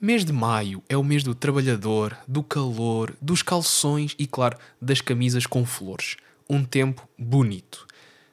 [0.00, 5.00] Mês de maio é o mês do trabalhador, do calor, dos calções e, claro, das
[5.00, 6.14] camisas com flores.
[6.48, 7.84] Um tempo bonito.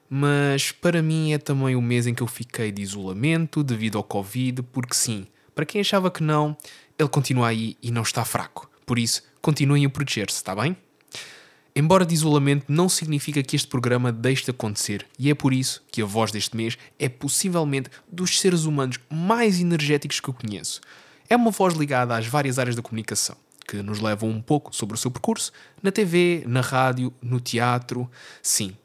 [0.07, 4.04] Mas para mim é também o mês em que eu fiquei de isolamento devido ao
[4.04, 5.25] Covid, porque sim,
[5.55, 6.55] para quem achava que não,
[6.99, 8.69] ele continua aí e não está fraco.
[8.85, 10.77] Por isso, continuem a proteger-se, está bem?
[11.75, 15.83] Embora de isolamento não significa que este programa deixe de acontecer, e é por isso
[15.91, 20.79] que a voz deste mês é possivelmente dos seres humanos mais energéticos que eu conheço.
[21.27, 23.35] É uma voz ligada às várias áreas da comunicação,
[23.67, 25.51] que nos levam um pouco sobre o seu percurso
[25.81, 28.09] na TV, na rádio, no teatro.
[28.43, 28.75] Sim,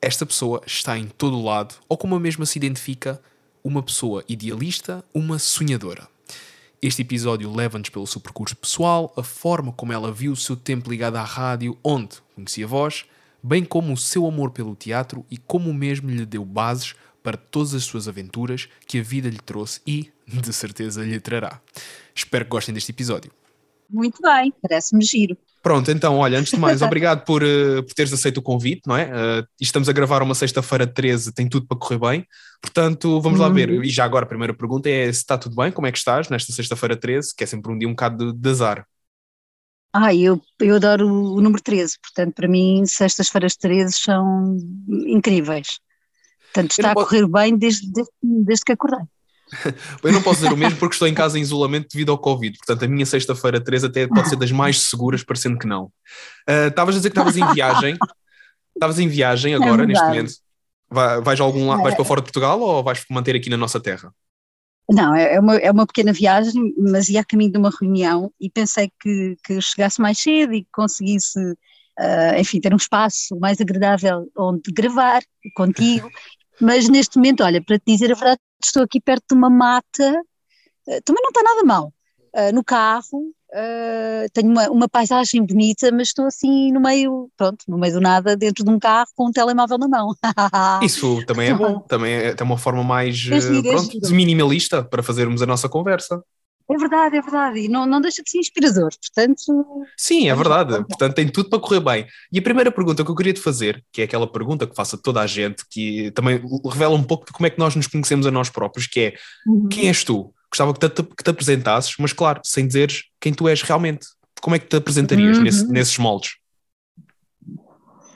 [0.00, 3.20] esta pessoa está em todo o lado, ou como a mesma se identifica,
[3.64, 6.06] uma pessoa idealista, uma sonhadora.
[6.80, 10.90] Este episódio leva-nos pelo seu percurso pessoal, a forma como ela viu o seu tempo
[10.90, 13.06] ligado à rádio, onde conhecia a voz,
[13.42, 17.36] bem como o seu amor pelo teatro e como o mesmo lhe deu bases para
[17.36, 21.60] todas as suas aventuras que a vida lhe trouxe e, de certeza, lhe trará.
[22.14, 23.32] Espero que gostem deste episódio.
[23.88, 25.36] Muito bem, parece-me giro.
[25.62, 28.96] Pronto, então, olha, antes de mais, obrigado por, uh, por teres aceito o convite, não
[28.96, 29.06] é?
[29.06, 32.26] Uh, estamos a gravar uma sexta-feira 13, tem tudo para correr bem.
[32.60, 33.70] Portanto, vamos lá ver.
[33.70, 33.82] Uhum.
[33.82, 36.28] E já agora, a primeira pergunta é se está tudo bem, como é que estás
[36.28, 38.86] nesta sexta-feira 13, que é sempre um dia um bocado de, de azar.
[39.90, 44.56] Ah, eu, eu adoro o número 13, portanto, para mim, sextas-feiras 13 são
[45.06, 45.78] incríveis.
[46.52, 49.06] Portanto, está a correr bem desde, desde, desde que acordei.
[50.02, 52.56] Eu não posso dizer o mesmo porque estou em casa em isolamento devido ao Covid.
[52.58, 55.90] Portanto, a minha sexta-feira 3 até pode ser das mais seguras, parecendo que não.
[56.46, 57.96] Ah, estavas uh, a dizer que estavas em viagem.
[58.74, 60.32] Estavas em viagem é agora, é neste momento.
[60.90, 63.80] Vai, vais, algum lado, vais para fora de Portugal ou vais manter aqui na nossa
[63.80, 64.12] terra?
[64.90, 68.30] Não, é, é uma, é uma pequena viagem, mas ia a caminho de uma reunião
[68.38, 73.38] e pensei que, que chegasse mais cedo e que conseguisse, uh, enfim, ter um espaço
[73.38, 75.22] mais agradável onde gravar
[75.54, 76.08] contigo.
[76.60, 80.20] Mas neste momento, olha, para te dizer a verdade, estou aqui perto de uma mata,
[80.88, 81.92] uh, também não está nada mal,
[82.34, 87.64] uh, no carro, uh, tenho uma, uma, paisagem bonita, mas estou assim no meio, pronto,
[87.68, 90.14] no meio do nada, dentro de um carro com um telemóvel na mão.
[90.82, 94.82] Isso também é bom, também é, é uma forma mais é giro, pronto, é minimalista
[94.82, 96.22] para fazermos a nossa conversa.
[96.70, 99.86] É verdade, é verdade, e não, não deixa de ser inspirador, portanto...
[99.98, 102.06] Sim, é verdade, portanto tem tudo para correr bem.
[102.32, 104.96] E a primeira pergunta que eu queria te fazer, que é aquela pergunta que faço
[104.96, 107.86] a toda a gente, que também revela um pouco de como é que nós nos
[107.86, 109.14] conhecemos a nós próprios, que é,
[109.46, 109.68] uhum.
[109.68, 110.32] quem és tu?
[110.50, 114.06] Gostava que te, que te, apresentasses, mas claro, sem dizeres quem tu és realmente.
[114.40, 115.42] Como é que te apresentarias uhum.
[115.42, 116.36] nesse, nesses moldes?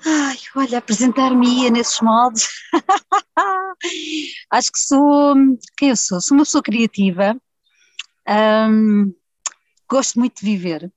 [0.06, 2.48] Ai, olha, apresentar-me nesses moldes.
[4.50, 5.34] Acho que sou.
[5.76, 6.20] Quem eu sou?
[6.20, 7.36] Sou uma pessoa criativa,
[8.28, 9.14] um,
[9.88, 10.92] gosto muito de viver,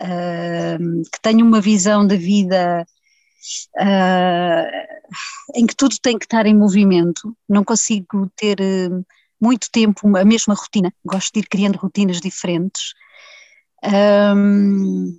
[0.00, 2.86] um, que tenho uma visão da vida
[3.76, 8.58] uh, em que tudo tem que estar em movimento, não consigo ter
[9.40, 12.92] muito tempo a mesma rotina, gosto de ir criando rotinas diferentes.
[14.36, 15.18] Um,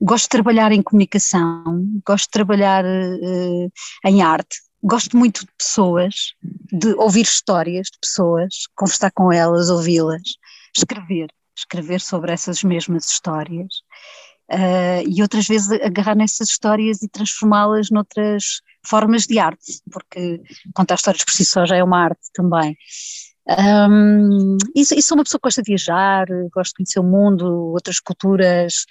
[0.00, 3.72] gosto de trabalhar em comunicação, gosto de trabalhar uh,
[4.04, 6.34] em arte, gosto muito de pessoas,
[6.72, 10.22] de ouvir histórias de pessoas, conversar com elas, ouvi-las
[10.76, 13.82] escrever, escrever sobre essas mesmas histórias.
[14.50, 20.42] Uh, e outras vezes agarrar nessas histórias e transformá-las noutras formas de arte, porque
[20.74, 22.76] contar histórias por si só já é uma arte também.
[23.48, 27.72] Um, e, e sou uma pessoa que gosta de viajar, gosto de conhecer o mundo,
[27.72, 28.84] outras culturas,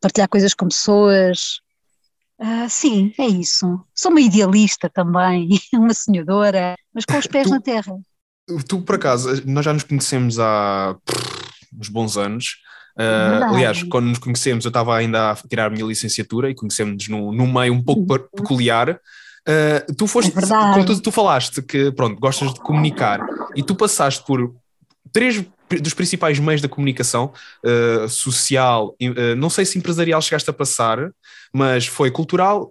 [0.00, 1.60] partilhar coisas com pessoas.
[2.38, 3.80] Uh, sim, é isso.
[3.94, 7.96] Sou uma idealista também, uma sonhadora, mas com os pés tu, na terra.
[8.66, 10.96] Tu, por acaso, nós já nos conhecemos há
[11.78, 12.58] uns bons anos.
[12.96, 17.08] Uh, aliás, quando nos conhecemos, eu estava ainda a tirar a minha licenciatura e conhecemos-nos
[17.08, 18.18] num, num meio um pouco uhum.
[18.34, 18.98] peculiar.
[19.48, 20.40] Uh, tu foste, é
[20.72, 23.20] como tu, tu, falaste, que pronto, gostas de comunicar
[23.54, 24.54] e tu passaste por
[25.12, 27.32] três dos principais meios da comunicação
[27.64, 28.94] uh, social,
[29.36, 31.10] não sei se empresarial chegaste a passar,
[31.52, 32.70] mas foi cultural,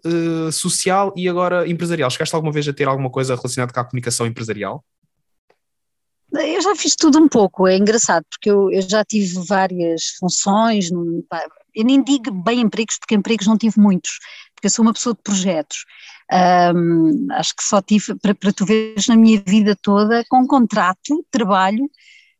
[0.51, 2.09] social e agora empresarial.
[2.09, 4.81] Chegaste alguma vez a ter alguma coisa relacionada com a comunicação empresarial?
[6.37, 10.89] Eu já fiz tudo um pouco, é engraçado, porque eu, eu já tive várias funções,
[10.91, 14.19] eu nem digo bem empregos, porque empregos não tive muitos,
[14.53, 15.85] porque eu sou uma pessoa de projetos.
[16.75, 21.25] Um, acho que só tive, para, para tu veres na minha vida toda, com contrato
[21.29, 21.85] trabalho,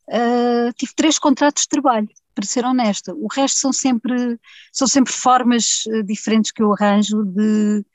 [0.10, 3.14] uh, tive três contratos de trabalho, para ser honesta.
[3.14, 4.40] O resto são sempre,
[4.74, 7.86] são sempre formas uh, diferentes que eu arranjo de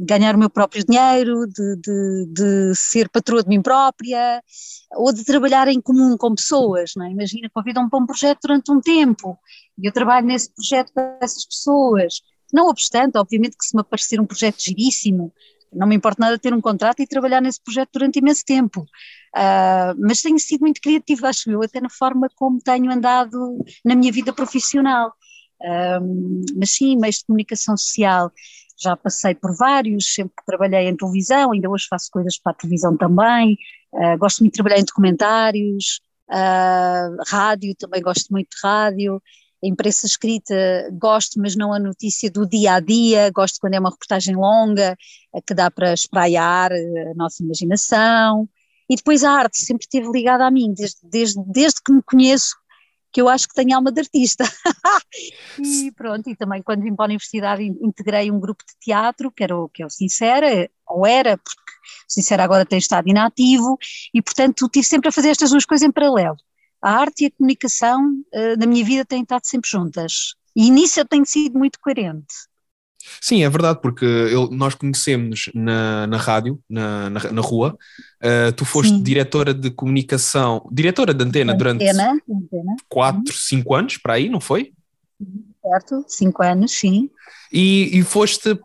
[0.00, 4.42] ganhar o meu próprio dinheiro, de, de, de, ser patroa de mim própria,
[4.92, 7.10] ou de trabalhar em comum com pessoas, não é?
[7.10, 9.38] Imagina, convidam-me para um projeto durante um tempo,
[9.78, 12.22] e eu trabalho nesse projeto para essas pessoas.
[12.52, 15.32] Não obstante, obviamente que se me aparecer um projeto giríssimo,
[15.72, 18.80] não me importa nada ter um contrato e trabalhar nesse projeto durante imenso tempo.
[19.36, 23.94] Uh, mas tenho sido muito criativa, acho eu, até na forma como tenho andado na
[23.94, 25.12] minha vida profissional.
[25.60, 28.32] Uh, mas sim, meios de comunicação social,
[28.80, 32.96] já passei por vários, sempre trabalhei em televisão, ainda hoje faço coisas para a televisão
[32.96, 33.56] também,
[33.92, 36.00] uh, gosto muito de trabalhar em documentários,
[37.26, 39.20] rádio, também gosto muito de rádio,
[39.62, 40.54] imprensa escrita
[40.92, 44.96] gosto, mas não a notícia do dia a dia, gosto quando é uma reportagem longa,
[45.46, 48.48] que dá para espraiar a nossa imaginação.
[48.88, 52.56] E depois a arte sempre esteve ligada a mim, desde, desde, desde que me conheço,
[53.12, 54.44] que eu acho que tenho alma de artista.
[55.58, 59.42] e pronto, e também quando vim para a universidade integrei um grupo de teatro, que
[59.42, 61.60] era o, que é o Sincera, ou era, porque
[62.08, 63.76] Sincera agora tem estado inativo,
[64.14, 66.36] e portanto tive sempre a fazer estas duas coisas em paralelo
[66.82, 70.34] a arte e a comunicação uh, na minha vida têm estado sempre juntas.
[70.56, 72.34] E nisso eu tenho sido muito coerente.
[73.20, 77.76] Sim, é verdade, porque eu, nós conhecemos na, na rádio, na, na, na rua.
[78.22, 79.02] Uh, tu foste Sim.
[79.02, 82.76] diretora de comunicação, diretora de antena, durante antena, antena.
[82.88, 84.72] 4, 5 anos, para aí, não foi?
[85.62, 87.10] Certo, 5 anos, sim.
[87.52, 88.58] E, e, foste,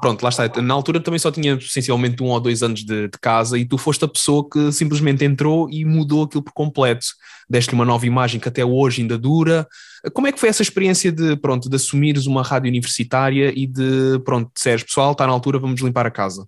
[0.00, 3.18] pronto, lá está, na altura também só tinha essencialmente um ou dois anos de, de,
[3.18, 7.06] casa e tu foste a pessoa que simplesmente entrou e mudou aquilo por completo.
[7.48, 9.66] Deste-lhe uma nova imagem que até hoje ainda dura.
[10.12, 14.18] Como é que foi essa experiência de, pronto, de assumires uma rádio universitária e de,
[14.24, 16.46] pronto, disseres, pessoal, está na altura, vamos limpar a casa?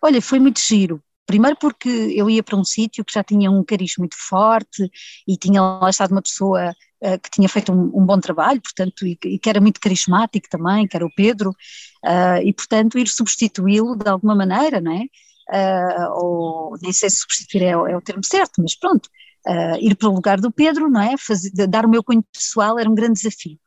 [0.00, 1.00] Olha, foi muito giro.
[1.26, 4.90] Primeiro porque eu ia para um sítio que já tinha um cariz muito forte
[5.28, 6.74] e tinha lá estado uma pessoa
[7.22, 10.86] que tinha feito um, um, bom trabalho, portanto, e, e, que era muito carismático também,
[10.86, 15.04] que era o Pedro, uh, e portanto ir substituí-lo de alguma maneira, não é?
[15.50, 19.08] Uh, ou nem sei se substituir é, é, o termo certo, mas pronto,
[19.80, 21.14] ir para o lugar do Pedro, não é?
[21.68, 23.58] Dar o meu cunho pessoal era um grande desafio.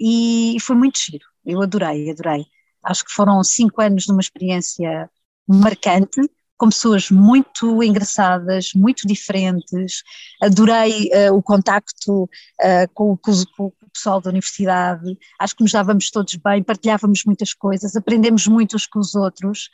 [0.00, 2.44] e foi muito giro, eu adorei, adorei.
[2.82, 5.08] Acho que foram cinco anos de uma experiência
[5.46, 6.20] marcante,
[6.56, 10.02] com pessoas muito engraçadas, muito diferentes.
[10.40, 12.28] Adorei uh, o contacto uh,
[12.94, 17.52] com, com, com, o pessoal da universidade, acho que nos dávamos todos bem, partilhávamos muitas
[17.52, 19.68] coisas, aprendemos muito uns com os outros.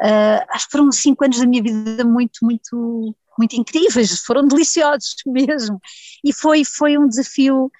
[0.00, 5.16] Uh, acho que foram cinco anos da minha vida muito, muito, muito incríveis, foram deliciosos
[5.26, 5.80] mesmo.
[6.24, 7.70] E foi, foi um desafio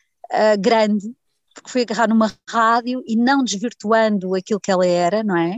[0.61, 1.12] grande,
[1.52, 5.56] porque foi agarrar numa rádio e não desvirtuando aquilo que ela era, não é?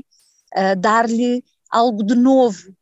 [0.76, 2.74] dar-lhe algo de novo,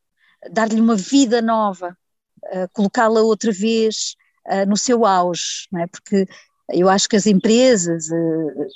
[0.51, 1.97] dar-lhe uma vida nova,
[2.45, 4.15] uh, colocá-la outra vez
[4.47, 5.87] uh, no seu auge, não é?
[5.87, 6.27] Porque
[6.73, 8.69] eu acho que as empresas uh,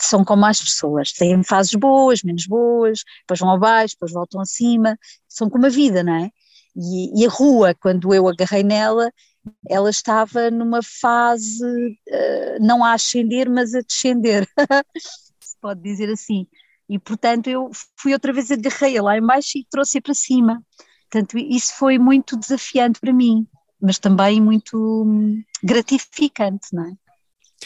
[0.00, 4.98] são como as pessoas, têm fases boas, menos boas, depois vão abaixo, depois voltam acima,
[5.28, 6.30] são como a vida, não é?
[6.76, 9.10] E, e a rua, quando eu agarrei nela,
[9.68, 14.46] ela estava numa fase uh, não a ascender, mas a descender,
[15.40, 16.46] se pode dizer assim.
[16.88, 20.62] E, portanto, eu fui outra vez, agarrei-a lá embaixo e trouxe-a para cima.
[21.10, 23.46] Portanto, isso foi muito desafiante para mim,
[23.80, 26.92] mas também muito hum, gratificante, não é?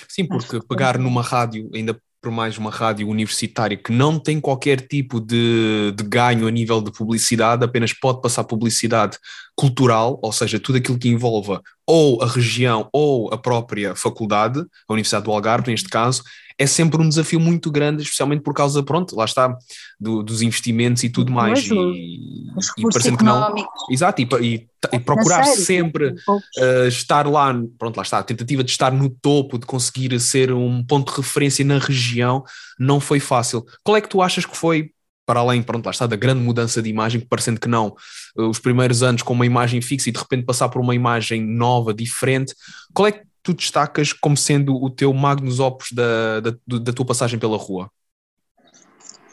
[0.08, 4.86] Sim, porque pegar numa rádio, ainda por mais uma rádio universitária que não tem qualquer
[4.86, 9.16] tipo de, de ganho a nível de publicidade, apenas pode passar publicidade
[9.56, 14.92] cultural, ou seja, tudo aquilo que envolva ou a região ou a própria faculdade, a
[14.92, 16.22] Universidade do Algarve neste caso,
[16.60, 19.56] é sempre um desafio muito grande, especialmente por causa, pronto, lá está,
[19.98, 21.66] do, dos investimentos e tudo mais.
[21.66, 23.54] e, e parecendo que não.
[23.90, 28.62] Exato, e, e, e procurar sério, sempre uh, estar lá, pronto, lá está, a tentativa
[28.62, 32.44] de estar no topo, de conseguir ser um ponto de referência na região,
[32.78, 33.64] não foi fácil.
[33.82, 34.90] Qual é que tu achas que foi
[35.24, 37.94] para além, pronto, lá está, da grande mudança de imagem, parecendo que não,
[38.36, 41.40] eh, os primeiros anos com uma imagem fixa e de repente passar por uma imagem
[41.40, 42.52] nova, diferente,
[42.92, 47.06] qual é que tu destacas como sendo o teu magnus opus da, da, da tua
[47.06, 47.90] passagem pela rua?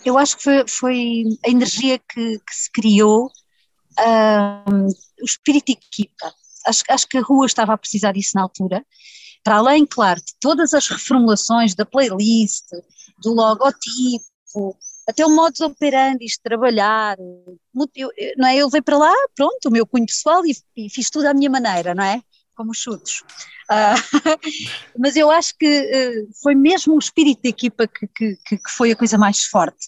[0.05, 3.29] Eu acho que foi, foi a energia que, que se criou,
[3.99, 6.33] um, o espírito de equipa.
[6.65, 8.85] Acho, acho que a rua estava a precisar disso na altura.
[9.43, 12.65] Para além, claro, de todas as reformulações da playlist,
[13.21, 17.17] do logotipo, até o modo de operandi de trabalhar,
[17.95, 18.57] eu, não é?
[18.57, 21.49] Eu levei para lá, pronto, o meu cunho pessoal e, e fiz tudo à minha
[21.49, 22.21] maneira, não é?
[22.57, 23.23] Como chutos.
[23.69, 23.95] Uh,
[24.97, 28.91] mas eu acho que uh, foi mesmo o espírito da equipa que, que, que, foi
[28.91, 29.87] a coisa mais forte.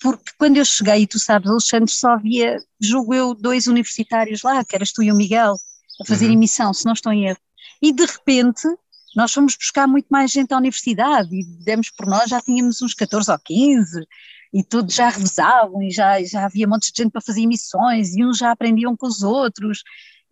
[0.00, 4.64] Porque quando eu cheguei, e tu sabes, Alexandre, só havia, julgo eu, dois universitários lá,
[4.64, 5.54] que eras tu e o Miguel,
[6.00, 6.32] a fazer uhum.
[6.32, 7.38] emissão, se não estou em erro.
[7.82, 8.66] E de repente
[9.14, 12.92] nós fomos buscar muito mais gente à universidade e demos por nós, já tínhamos uns
[12.92, 14.06] 14 ou 15
[14.52, 18.24] e todos já revezavam e já, já havia montes de gente para fazer emissões e
[18.24, 19.82] uns já aprendiam com os outros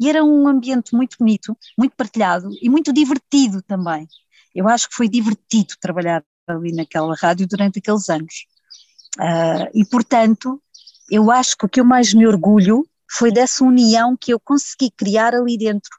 [0.00, 4.08] e era um ambiente muito bonito, muito partilhado e muito divertido também.
[4.54, 8.46] Eu acho que foi divertido trabalhar ali naquela rádio durante aqueles anos.
[9.18, 10.60] Uh, e, portanto,
[11.10, 14.90] eu acho que o que eu mais me orgulho foi dessa união que eu consegui
[14.90, 15.90] criar ali dentro,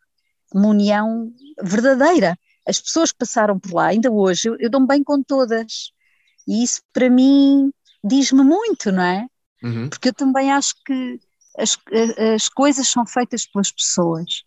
[0.53, 2.37] uma união verdadeira.
[2.67, 5.91] As pessoas que passaram por lá, ainda hoje, eu, eu dou-me bem com todas.
[6.47, 7.71] E isso, para mim,
[8.03, 9.27] diz-me muito, não é?
[9.63, 9.89] Uhum.
[9.89, 11.19] Porque eu também acho que
[11.57, 11.77] as,
[12.33, 14.43] as coisas são feitas pelas pessoas.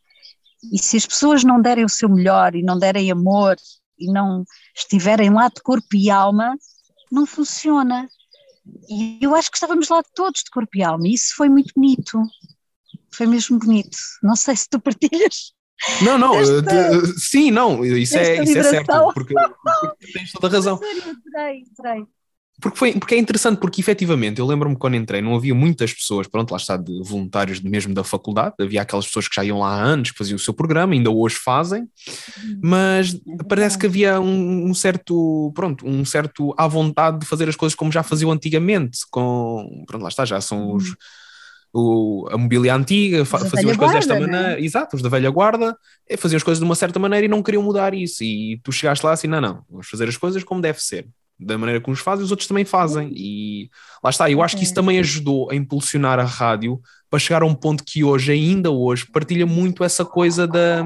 [0.72, 3.56] E se as pessoas não derem o seu melhor e não derem amor
[3.98, 4.44] e não
[4.76, 6.56] estiverem lá de corpo e alma,
[7.10, 8.08] não funciona.
[8.88, 11.72] E eu acho que estávamos lá todos de corpo e alma, e isso foi muito
[11.74, 12.20] bonito.
[13.12, 13.96] Foi mesmo bonito.
[14.22, 15.52] Não sei se tu partilhas.
[16.02, 20.50] Não, não, Desta, sim, não, isso, é, isso é certo, porque, porque tens toda a
[20.50, 20.80] razão.
[22.60, 26.26] Porque, foi, porque é interessante, porque efetivamente, eu lembro-me quando entrei, não havia muitas pessoas,
[26.26, 29.68] pronto, lá está, de voluntários mesmo da faculdade, havia aquelas pessoas que já iam lá
[29.68, 32.60] há anos, que faziam o seu programa, ainda hoje fazem, uhum.
[32.62, 37.48] mas é parece que havia um, um, certo, pronto, um certo à vontade de fazer
[37.48, 40.94] as coisas como já faziam antigamente, com, pronto, lá está, já são os, uhum.
[41.72, 44.20] o, a mobília antiga, faziam as coisas desta né?
[44.20, 45.76] maneira, exato, os da velha guarda,
[46.08, 48.72] eh, faziam as coisas de uma certa maneira e não queriam mudar isso, e tu
[48.72, 51.06] chegaste lá assim, não, não, vamos fazer as coisas como deve ser
[51.38, 53.12] da maneira como os fazem, os outros também fazem.
[53.14, 53.70] E
[54.02, 56.80] lá está, eu acho que isso também ajudou a impulsionar a rádio
[57.10, 60.82] para chegar a um ponto que hoje, ainda hoje, partilha muito essa coisa da,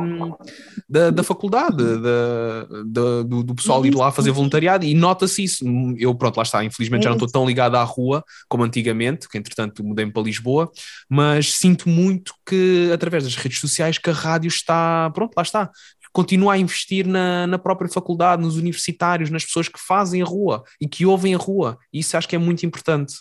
[0.88, 5.64] da, da faculdade, da, da do, do, pessoal ir lá fazer voluntariado e nota-se isso.
[5.98, 9.36] Eu, pronto, lá está, infelizmente já não estou tão ligado à rua como antigamente, que
[9.36, 10.70] entretanto mudei-me para Lisboa,
[11.08, 15.70] mas sinto muito que através das redes sociais que a rádio está, pronto, lá está,
[16.12, 20.62] continua a investir na, na própria faculdade, nos universitários, nas pessoas que fazem a rua
[20.80, 21.78] e que ouvem a rua.
[21.92, 23.14] E isso acho que é muito importante.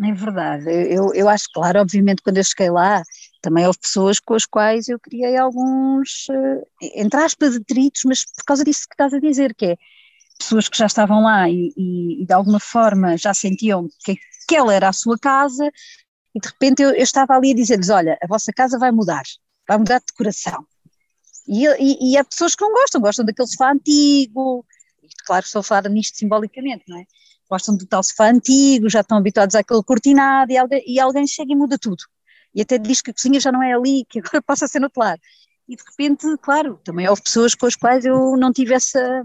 [0.00, 3.02] É verdade, eu, eu acho claro, obviamente quando eu cheguei lá,
[3.42, 8.44] também houve pessoas com as quais eu criei alguns, uh, entre aspas, detritos, mas por
[8.44, 9.76] causa disso que estás a dizer, que é
[10.38, 14.72] pessoas que já estavam lá e, e, e de alguma forma já sentiam que aquela
[14.72, 15.68] era a sua casa
[16.32, 19.24] e de repente eu, eu estava ali a dizer-lhes, olha, a vossa casa vai mudar,
[19.66, 20.64] vai mudar de decoração,
[21.48, 24.64] e, e, e há pessoas que não gostam, gostam daquele sofá antigo,
[25.24, 27.04] claro que estou a falar nisto simbolicamente, não é?
[27.50, 31.52] Gostam do tal sofá antigo, já estão habituados àquele cortinado e alguém, e alguém chega
[31.52, 32.04] e muda tudo.
[32.54, 34.86] E até diz que a cozinha já não é ali, que agora possa ser no
[34.86, 35.20] outro lado.
[35.66, 39.24] E de repente, claro, também houve pessoas com as quais eu não tive essa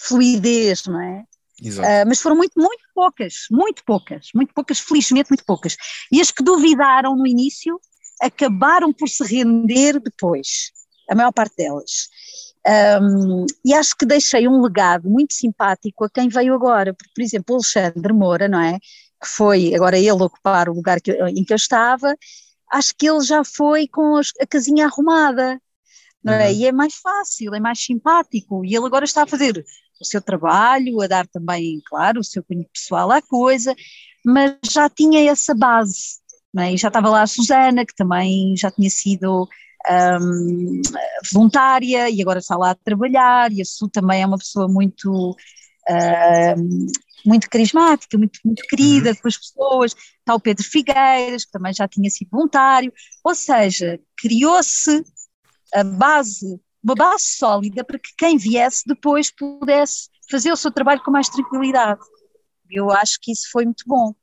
[0.00, 1.24] fluidez, não é?
[1.62, 5.76] Uh, mas foram muito, muito poucas, muito poucas, muito poucas, felizmente muito poucas.
[6.10, 7.80] E as que duvidaram no início
[8.20, 10.73] acabaram por se render depois
[11.08, 12.08] a maior parte delas.
[12.66, 17.22] Um, e acho que deixei um legado muito simpático a quem veio agora, porque, por
[17.22, 18.78] exemplo, o Alexandre Moura, não é?
[19.20, 22.16] Que foi agora ele ocupar o lugar que, em que eu estava,
[22.72, 25.60] acho que ele já foi com a casinha arrumada,
[26.22, 26.50] não é?
[26.50, 26.54] Uhum.
[26.54, 29.62] E é mais fácil, é mais simpático, e ele agora está a fazer
[30.00, 33.74] o seu trabalho, a dar também, claro, o seu cunho pessoal à coisa,
[34.24, 36.18] mas já tinha essa base,
[36.52, 36.72] não é?
[36.72, 39.46] E já estava lá a Susana, que também já tinha sido
[39.90, 40.82] um,
[41.32, 45.36] voluntária e agora está lá a trabalhar, e a Su também é uma pessoa muito.
[45.88, 46.86] Uh,
[47.26, 49.16] muito carismática, muito, muito querida uhum.
[49.16, 52.92] com as pessoas, está o Pedro Figueiras, que também já tinha sido voluntário,
[53.24, 55.02] ou seja, criou-se
[55.72, 61.02] a base, uma base sólida para que quem viesse depois pudesse fazer o seu trabalho
[61.02, 62.00] com mais tranquilidade.
[62.70, 64.14] Eu acho que isso foi muito bom,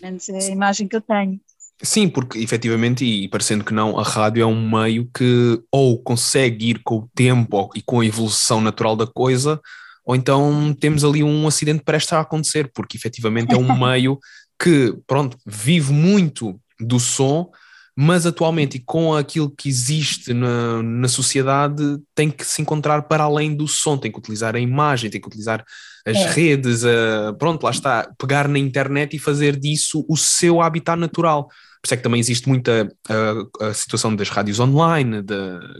[0.00, 1.40] menos é a imagem que eu tenho.
[1.82, 6.70] Sim, porque efetivamente, e parecendo que não, a rádio é um meio que ou consegue
[6.70, 9.58] ir com o tempo e com a evolução natural da coisa,
[10.04, 14.18] ou então temos ali um acidente prestes a acontecer, porque efetivamente é um meio
[14.60, 17.50] que, pronto, vive muito do som,
[17.96, 23.24] mas atualmente e com aquilo que existe na, na sociedade tem que se encontrar para
[23.24, 25.64] além do som, tem que utilizar a imagem, tem que utilizar
[26.06, 26.30] as é.
[26.30, 31.48] redes, a, pronto, lá está, pegar na internet e fazer disso o seu habitat natural.
[31.80, 35.34] Por isso é que também existe muita a, a situação das rádios online, de,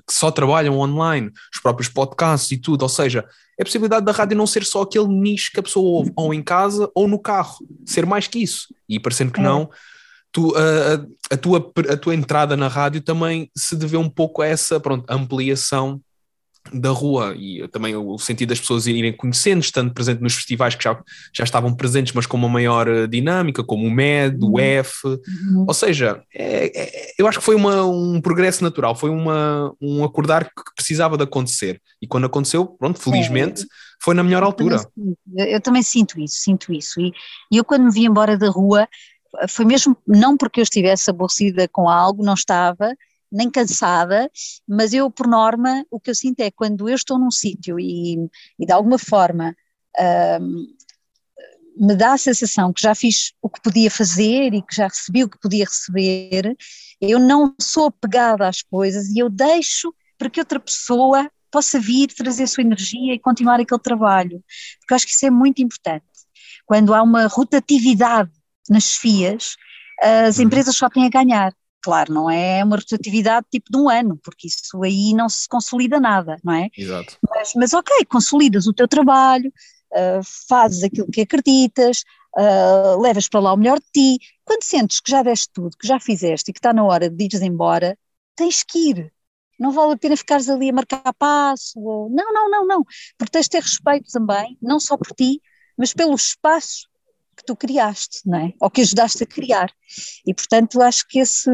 [0.07, 3.25] que só trabalham online, os próprios podcasts e tudo, ou seja,
[3.59, 6.33] é a possibilidade da rádio não ser só aquele nicho que a pessoa ouve, ou
[6.33, 8.75] em casa ou no carro, ser mais que isso.
[8.89, 9.69] E parecendo que não,
[10.33, 14.47] tu, a, a, tua, a tua entrada na rádio também se deve um pouco a
[14.47, 16.01] essa pronto, ampliação
[16.73, 20.85] da rua e também o sentido das pessoas irem conhecendo, estando presente nos festivais que
[20.85, 21.01] já,
[21.33, 24.59] já estavam presentes, mas com uma maior eh, dinâmica, como o MED, o uhum.
[24.61, 25.65] F, uhum.
[25.67, 30.05] ou seja, é, é, eu acho que foi uma, um progresso natural, foi uma, um
[30.05, 33.67] acordar que precisava de acontecer, e quando aconteceu, pronto, felizmente, é.
[34.03, 34.77] foi na melhor altura.
[34.77, 37.13] Eu também, eu também sinto isso, sinto isso, e,
[37.51, 38.87] e eu quando me vi embora da rua,
[39.49, 42.95] foi mesmo, não porque eu estivesse aborrecida com algo, não estava,
[43.31, 44.31] nem cansada,
[44.67, 48.17] mas eu, por norma, o que eu sinto é quando eu estou num sítio e,
[48.59, 49.55] e de alguma forma
[50.41, 50.67] um,
[51.77, 55.25] me dá a sensação que já fiz o que podia fazer e que já recebi
[55.25, 56.57] o que podia receber,
[57.01, 62.09] eu não sou apegada às coisas e eu deixo para que outra pessoa possa vir
[62.09, 64.45] trazer a sua energia e continuar aquele trabalho,
[64.79, 66.05] porque eu acho que isso é muito importante.
[66.67, 68.31] Quando há uma rotatividade
[68.69, 69.57] nas FIAs,
[70.01, 70.45] as uhum.
[70.45, 71.53] empresas só têm a ganhar.
[71.83, 75.99] Claro, não é uma rotatividade tipo de um ano, porque isso aí não se consolida
[75.99, 76.69] nada, não é?
[76.77, 77.17] Exato.
[77.29, 79.51] Mas, mas ok, consolidas o teu trabalho,
[79.93, 82.05] uh, fazes aquilo que acreditas,
[82.37, 84.27] uh, levas para lá o melhor de ti.
[84.45, 87.25] Quando sentes que já deste tudo, que já fizeste e que está na hora de
[87.25, 87.97] ires embora,
[88.37, 89.13] tens que ir.
[89.59, 91.79] Não vale a pena ficares ali a marcar passo.
[91.79, 92.11] Ou...
[92.11, 92.85] Não, não, não, não.
[93.17, 95.41] Porque tens de ter respeito também, não só por ti,
[95.77, 96.90] mas pelo espaço
[97.41, 98.53] que tu criaste, não é?
[98.61, 99.73] Ou que ajudaste a criar.
[100.27, 101.51] E, portanto, acho que esse,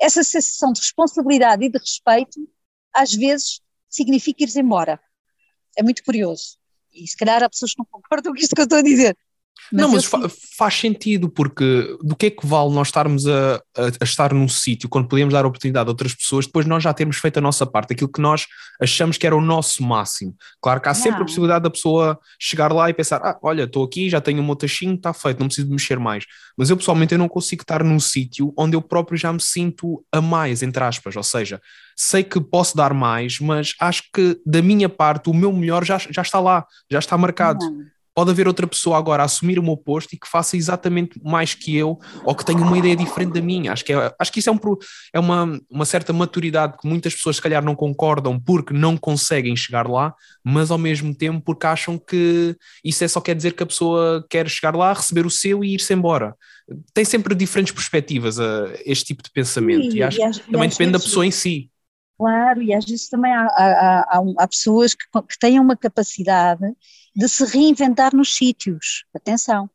[0.00, 2.38] essa sensação de responsabilidade e de respeito,
[2.94, 5.00] às vezes, significa ires embora.
[5.76, 6.58] É muito curioso.
[6.92, 9.16] E se calhar há pessoas que não concordam com isto que eu estou a dizer.
[9.72, 13.56] Mas não, mas fa faz sentido, porque do que é que vale nós estarmos a,
[13.76, 16.92] a, a estar num sítio quando podemos dar oportunidade a outras pessoas, depois nós já
[16.92, 18.46] termos feito a nossa parte, aquilo que nós
[18.80, 20.34] achamos que era o nosso máximo.
[20.60, 23.84] Claro que há sempre a possibilidade da pessoa chegar lá e pensar: ah, olha, estou
[23.84, 26.24] aqui, já tenho um motachinho, está feito, não preciso mexer mais.
[26.56, 30.04] Mas eu pessoalmente eu não consigo estar num sítio onde eu próprio já me sinto
[30.10, 31.60] a mais, entre aspas, ou seja,
[31.96, 35.98] sei que posso dar mais, mas acho que da minha parte o meu melhor já,
[35.98, 37.64] já está lá, já está marcado.
[37.64, 41.20] Não pode haver outra pessoa agora a assumir o meu posto e que faça exatamente
[41.22, 43.72] mais que eu ou que tenha uma ideia diferente da minha.
[43.72, 44.58] Acho que, é, acho que isso é, um,
[45.14, 49.54] é uma, uma certa maturidade que muitas pessoas, se calhar, não concordam porque não conseguem
[49.54, 53.62] chegar lá, mas ao mesmo tempo porque acham que isso é só quer dizer que
[53.62, 56.34] a pessoa quer chegar lá, receber o seu e ir-se embora.
[56.92, 60.90] Tem sempre diferentes perspectivas a este tipo de pensamento Sim, e acho que também depende
[60.90, 61.70] da pessoa em si.
[62.18, 66.66] Claro, e às vezes também há, há, há, há pessoas que, que têm uma capacidade
[67.18, 69.04] de se reinventar nos sítios.
[69.12, 69.68] Atenção.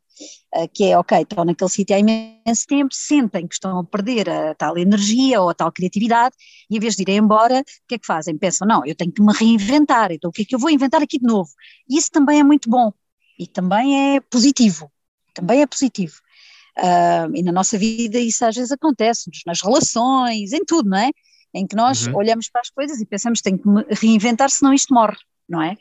[0.56, 4.30] Uh, que é, ok, estão naquele sítio há imenso tempo, sentem que estão a perder
[4.30, 6.36] a tal energia ou a tal criatividade
[6.70, 8.38] e em vez de irem embora, o que é que fazem?
[8.38, 11.02] Pensam, não, eu tenho que me reinventar, então o que é que eu vou inventar
[11.02, 11.50] aqui de novo?
[11.90, 12.94] Isso também é muito bom
[13.38, 14.90] e também é positivo,
[15.34, 16.16] também é positivo.
[16.78, 21.10] Uh, e na nossa vida isso às vezes acontece, nas relações, em tudo, não é?
[21.54, 22.16] Em que nós uhum.
[22.16, 25.76] olhamos para as coisas e pensamos, tenho que me reinventar, senão isto morre não é?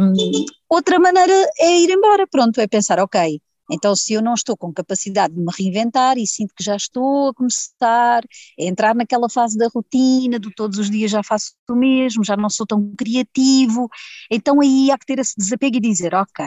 [0.00, 4.56] Um, outra maneira é ir embora, pronto, é pensar, ok, então, se eu não estou
[4.56, 9.28] com capacidade de me reinventar e sinto que já estou a começar a entrar naquela
[9.28, 12.94] fase da rotina, de todos os dias já faço o mesmo, já não sou tão
[12.96, 13.88] criativo,
[14.30, 16.44] então aí há que ter esse desapego e dizer: Ok,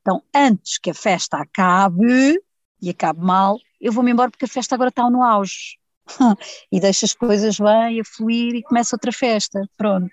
[0.00, 2.40] então antes que a festa acabe,
[2.80, 5.78] e acabe mal, eu vou-me embora porque a festa agora está no auge.
[6.72, 9.60] e deixo as coisas bem a fluir e começa outra festa.
[9.76, 10.10] Pronto.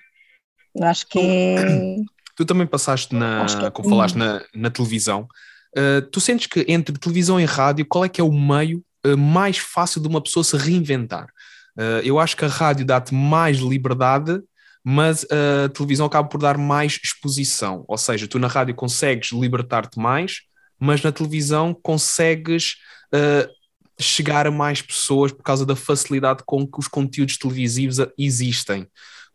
[0.75, 1.95] Eu acho que é.
[2.36, 5.27] Tu também passaste na, é como falaste, na, na televisão.
[5.75, 9.17] Uh, tu sentes que entre televisão e rádio, qual é que é o meio uh,
[9.17, 11.27] mais fácil de uma pessoa se reinventar?
[11.75, 14.39] Uh, eu acho que a rádio dá-te mais liberdade,
[14.84, 17.84] mas a televisão acaba por dar mais exposição.
[17.88, 20.41] Ou seja, tu na rádio consegues libertar-te mais,
[20.80, 22.77] mas na televisão consegues
[23.99, 28.88] chegar a mais pessoas por causa da facilidade com que os conteúdos televisivos existem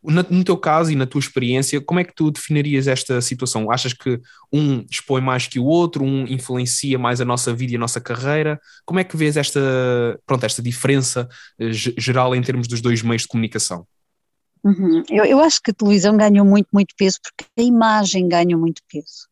[0.02, 3.70] no teu caso e na tua experiência, como é que tu definirias esta situação?
[3.70, 4.20] Achas que
[4.52, 8.00] um expõe mais que o outro, um influencia mais a nossa vida e a nossa
[8.00, 8.60] carreira?
[8.84, 9.60] Como é que vês esta,
[10.26, 13.86] pronto, esta diferença eh, geral em termos dos dois meios de comunicação?
[14.64, 15.04] Uhum.
[15.08, 18.82] Eu, eu acho que a televisão ganhou muito, muito peso porque a imagem ganhou muito
[18.90, 19.28] peso.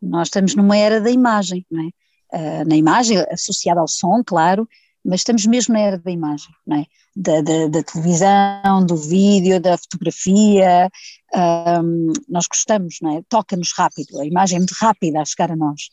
[0.00, 1.88] Nós estamos numa era da imagem, não é?
[2.34, 4.66] Uh, na imagem associada ao som, claro,
[5.04, 6.86] mas estamos mesmo na era da imagem, não é?
[7.14, 10.88] Da, da, da televisão, do vídeo, da fotografia,
[11.34, 13.22] um, nós gostamos, é?
[13.28, 15.88] Toca-nos rápido, a imagem é muito rápida a chegar a nós.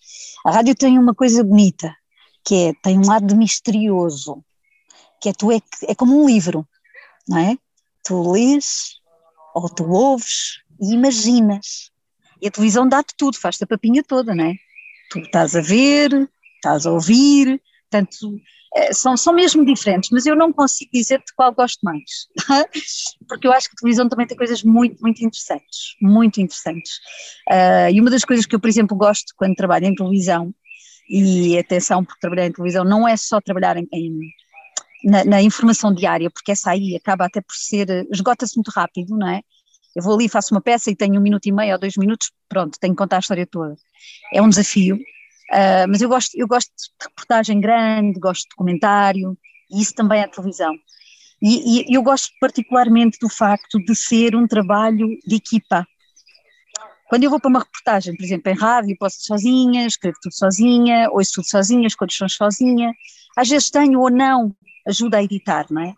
[0.45, 1.93] A rádio tem uma coisa bonita,
[2.45, 4.43] que é, tem um lado misterioso,
[5.21, 6.67] que é, tu é, é como um livro,
[7.27, 7.57] não é?
[8.03, 8.99] Tu lês,
[9.53, 11.91] ou tu ouves e imaginas.
[12.41, 14.53] E a televisão dá-te tudo, faz-te a papinha toda, não é?
[15.09, 18.39] Tu estás a ver, estás a ouvir, portanto
[18.93, 22.27] são, são mesmo diferentes, mas eu não consigo dizer de qual gosto mais,
[23.27, 26.97] porque eu acho que a televisão também tem coisas muito, muito interessantes, muito interessantes.
[27.49, 30.53] Uh, e uma das coisas que eu, por exemplo, gosto quando trabalho em televisão,
[31.09, 34.19] e atenção, porque trabalhar em televisão não é só trabalhar em, em
[35.03, 39.27] na, na, informação diária, porque essa aí acaba até por ser, esgota-se muito rápido, não
[39.27, 39.41] é?
[39.95, 42.31] Eu vou ali, faço uma peça e tenho um minuto e meio ou dois minutos,
[42.47, 43.75] pronto, tenho que contar a história toda.
[44.33, 44.99] É um desafio,
[45.51, 49.37] Uh, mas eu gosto, eu gosto de reportagem grande, gosto de documentário,
[49.71, 50.75] e isso também é televisão.
[51.41, 55.87] E, e, eu gosto particularmente do facto de ser um trabalho de equipa.
[57.07, 61.09] Quando eu vou para uma reportagem, por exemplo, em rádio, posso sozinha, escrevo tudo sozinha,
[61.11, 62.93] ouço tudo sozinha, escolho sons sozinha.
[63.35, 65.93] Às vezes tenho ou não ajuda a editar, não é?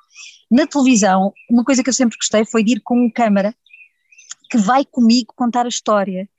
[0.50, 3.54] Na televisão, uma coisa que eu sempre gostei foi de ir com uma câmara
[4.50, 6.30] que vai comigo contar a história.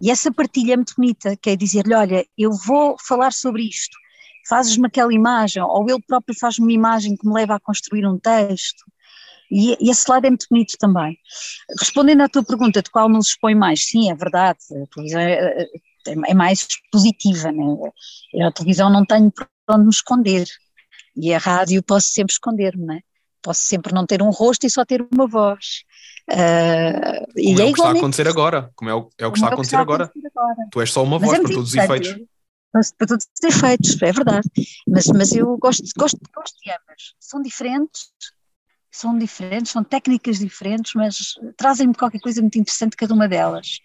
[0.00, 3.96] E essa partilha é muito bonita, que é dizer-lhe, olha, eu vou falar sobre isto,
[4.48, 8.18] fazes-me aquela imagem, ou ele próprio faz-me uma imagem que me leva a construir um
[8.18, 8.84] texto.
[9.50, 11.18] E, esse lado é muito bonito também.
[11.78, 15.62] Respondendo à tua pergunta de qual nos expõe mais, sim, é verdade, a televisão é,
[15.62, 17.64] é, é mais positiva, né?
[18.46, 20.46] a televisão não tenho para onde me esconder,
[21.16, 23.00] e a rádio posso sempre esconder-me, né?
[23.42, 25.84] Posso sempre não ter um rosto e só ter uma voz.
[26.30, 29.26] Uh, e como é, é o que está a acontecer agora, como é o, é
[29.26, 30.04] o que está a acontecer, é agora.
[30.04, 30.68] acontecer agora.
[30.70, 32.16] Tu és só uma Mas voz é para todos os efeitos.
[32.70, 34.48] Para todos os efeitos, é verdade.
[34.86, 37.14] Mas, mas eu gosto, gosto, gosto de ambas.
[37.18, 38.10] São diferentes,
[38.90, 43.78] são diferentes, são técnicas diferentes, mas trazem-me qualquer coisa muito interessante cada uma delas.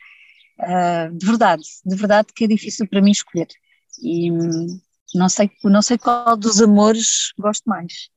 [0.59, 3.47] Uh, de verdade, de verdade que é difícil para mim escolher.
[4.01, 4.79] E hum,
[5.15, 8.09] não sei, não sei qual dos amores gosto mais.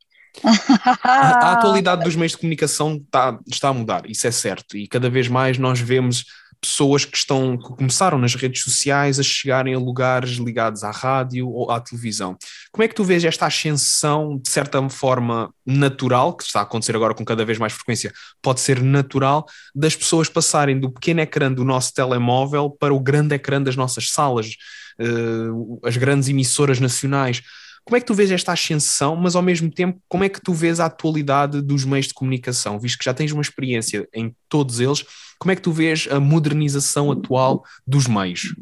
[0.45, 4.87] A, a, atualidade dos meios de comunicação está, está a mudar, isso é certo, e
[4.87, 6.25] cada vez mais nós vemos
[6.61, 11.49] pessoas que estão que começaram nas redes sociais a chegarem a lugares ligados à rádio
[11.49, 12.37] ou à televisão.
[12.73, 16.95] Como é que tu vês esta ascensão de certa forma natural, que está a acontecer
[16.97, 21.53] agora com cada vez mais frequência, pode ser natural, das pessoas passarem do pequeno ecrã
[21.53, 24.57] do nosso telemóvel para o grande ecrã das nossas salas,
[25.01, 27.43] uh, as grandes emissoras nacionais.
[27.87, 30.53] Como é que tu vês esta ascensão, mas ao mesmo tempo, como é que tu
[30.53, 34.81] vês a atualidade dos meios de comunicação, visto que já tens uma experiência em todos
[34.81, 35.05] eles,
[35.39, 38.57] como é que tu vês a modernização atual dos meios?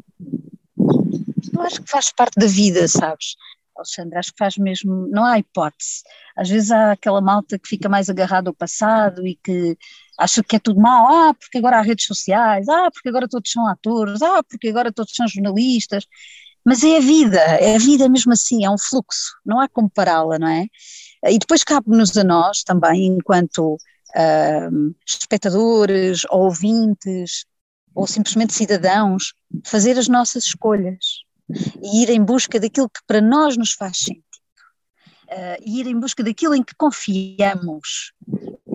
[0.77, 3.35] Eu acho que faz parte da vida, sabes?
[3.75, 6.03] Alexandre, acho que faz mesmo, não há hipótese.
[6.37, 9.75] Às vezes há aquela malta que fica mais agarrada ao passado e que
[10.19, 13.51] acha que é tudo mau, ah, porque agora há redes sociais, ah, porque agora todos
[13.51, 16.05] são atores, ah, porque agora todos são jornalistas.
[16.65, 19.89] Mas é a vida, é a vida mesmo assim, é um fluxo, não há como
[19.89, 20.65] pará-la, não é?
[21.23, 27.45] E depois cabe-nos a nós também, enquanto uh, espectadores, ou ouvintes,
[27.93, 31.23] ou simplesmente cidadãos, fazer as nossas escolhas
[31.83, 34.23] e ir em busca daquilo que para nós nos faz sentido.
[35.25, 38.13] Uh, e ir em busca daquilo em que confiamos,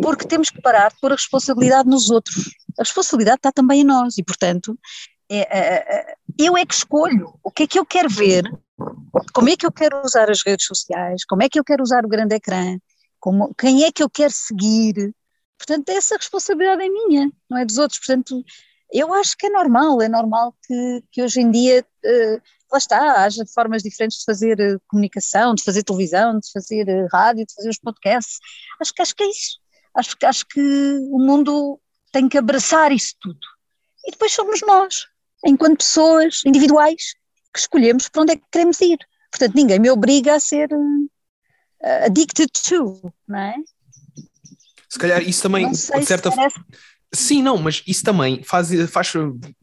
[0.02, 2.50] porque temos que parar de pôr a responsabilidade nos outros.
[2.78, 4.76] A responsabilidade está também em nós e, portanto,
[5.28, 8.44] é, é, eu é que escolho o que é que eu quero ver,
[9.32, 12.04] como é que eu quero usar as redes sociais, como é que eu quero usar
[12.04, 12.78] o grande ecrã,
[13.18, 15.14] como, quem é que eu quero seguir.
[15.58, 18.00] Portanto, essa responsabilidade é minha, não é dos outros.
[18.00, 18.42] Portanto,
[18.90, 23.24] eu acho que é normal, é normal que, que hoje em dia, uh, lá está,
[23.24, 27.54] haja formas diferentes de fazer uh, comunicação, de fazer televisão, de fazer uh, rádio, de
[27.54, 28.38] fazer os podcasts.
[28.80, 29.58] Acho que, acho que é isso.
[29.94, 30.60] Acho, acho que
[31.10, 31.78] o mundo
[32.10, 33.38] tem que abraçar isso tudo.
[34.06, 35.09] E depois somos nós
[35.44, 37.14] enquanto pessoas individuais
[37.52, 38.98] que escolhemos para onde é que queremos ir.
[39.30, 43.54] Portanto, ninguém me obriga a ser uh, addicted to, não é?
[44.88, 46.66] Se calhar isso também, de certa forma.
[47.12, 49.12] Sim, não, mas isso também faz, faz,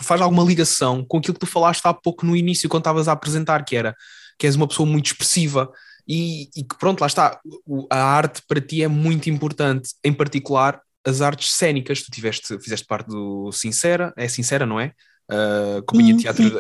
[0.02, 3.13] faz alguma ligação com aquilo que tu falaste há pouco no início, quando estavas a
[3.13, 3.96] apresentar, que era
[4.38, 5.72] que és uma pessoa muito expressiva
[6.08, 7.40] e, e que pronto, lá está,
[7.90, 12.04] a arte para ti é muito importante, em particular as artes cênicas.
[12.04, 14.94] Tu tiveste, fizeste parte do Sincera, é Sincera, não é?
[15.32, 16.44] Uh, Companhia de Teatro.
[16.44, 16.60] Sim.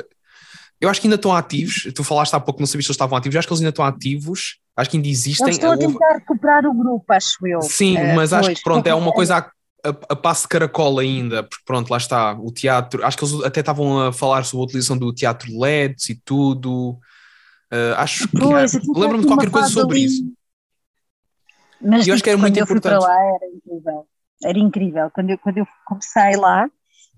[0.79, 1.87] Eu acho que ainda estão ativos.
[1.93, 3.35] Tu falaste há pouco, não sabias se eles estavam ativos.
[3.35, 4.59] Eu acho que eles ainda estão ativos.
[4.75, 5.49] Acho que ainda existem.
[5.49, 7.61] estou a tentar recuperar o grupo, acho eu.
[7.61, 10.99] Sim, uh, mas acho que pronto, é uma coisa a, a, a passo de caracol
[10.99, 13.03] ainda, porque pronto, lá está o teatro.
[13.03, 16.99] Acho que eles até estavam a falar sobre a utilização do teatro LEDs e tudo.
[17.73, 20.05] Uh, acho que lembro-me de qualquer coisa sobre ali.
[20.05, 20.23] isso.
[21.81, 23.01] Mas eu acho que era muito importante.
[23.01, 24.07] Lá era incrível.
[24.43, 25.11] Era incrível.
[25.11, 26.69] Quando eu, quando eu comecei lá,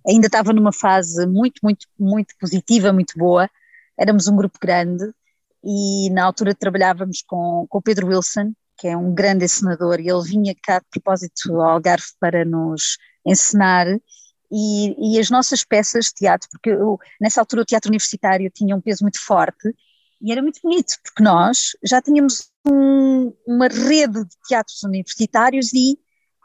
[0.08, 3.50] ainda estava numa fase muito, muito, muito positiva, muito boa.
[3.98, 5.06] Éramos um grupo grande
[5.64, 10.10] e na altura trabalhávamos com, com o Pedro Wilson, que é um grande encenador, e
[10.10, 13.88] ele vinha cá de propósito ao Algarve para nos encenar.
[14.52, 18.76] E, e as nossas peças de teatro, porque eu, nessa altura o teatro universitário tinha
[18.76, 19.76] um peso muito forte
[20.22, 26.00] e era muito bonito, porque nós já tínhamos um, uma rede de teatros universitários e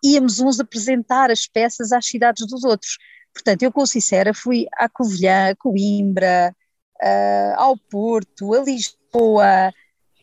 [0.05, 2.99] íamos uns apresentar as peças às cidades dos outros.
[3.35, 6.55] Portanto, eu com sincera fui à Covilhã, a Coimbra,
[7.03, 9.71] uh, ao Porto, a Lisboa,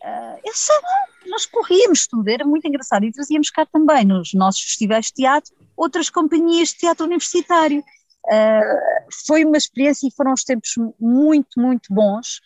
[0.02, 0.76] uh, eu sei
[1.28, 3.06] nós corríamos tudo, era muito engraçado.
[3.06, 7.84] E trazíamos cá também nos nossos festivais de teatro outras companhias de teatro universitário.
[8.26, 12.40] Uh, foi uma experiência e foram uns tempos muito, muito bons.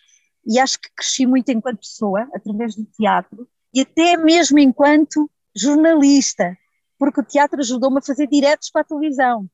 [0.46, 6.56] E acho que cresci muito enquanto pessoa, através do teatro e até mesmo enquanto jornalista,
[6.98, 9.48] porque o teatro ajudou-me a fazer diretos para a televisão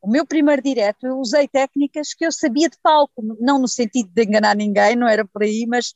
[0.00, 4.10] O meu primeiro direto, eu usei técnicas que eu sabia de palco, não no sentido
[4.12, 5.92] de enganar ninguém, não era por aí, mas,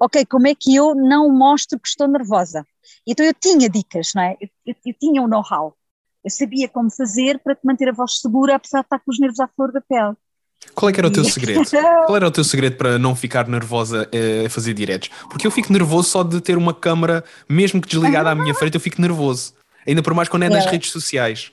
[0.00, 2.64] ok, como é que eu não mostro que estou nervosa?
[3.06, 4.36] Então eu tinha dicas, não é?
[4.40, 5.76] Eu, eu, eu tinha um know-how.
[6.24, 9.18] Eu sabia como fazer para te manter a voz segura, apesar de estar com os
[9.18, 10.16] nervos à flor da pele.
[10.74, 11.62] Qual é que era o teu segredo?
[12.06, 15.10] Qual era o teu segredo para não ficar nervosa eh, a fazer diretos?
[15.28, 18.76] Porque eu fico nervoso só de ter uma câmara, mesmo que desligada à minha frente,
[18.76, 19.54] eu fico nervoso.
[19.86, 20.70] Ainda por mais quando é nas é.
[20.70, 21.52] redes sociais.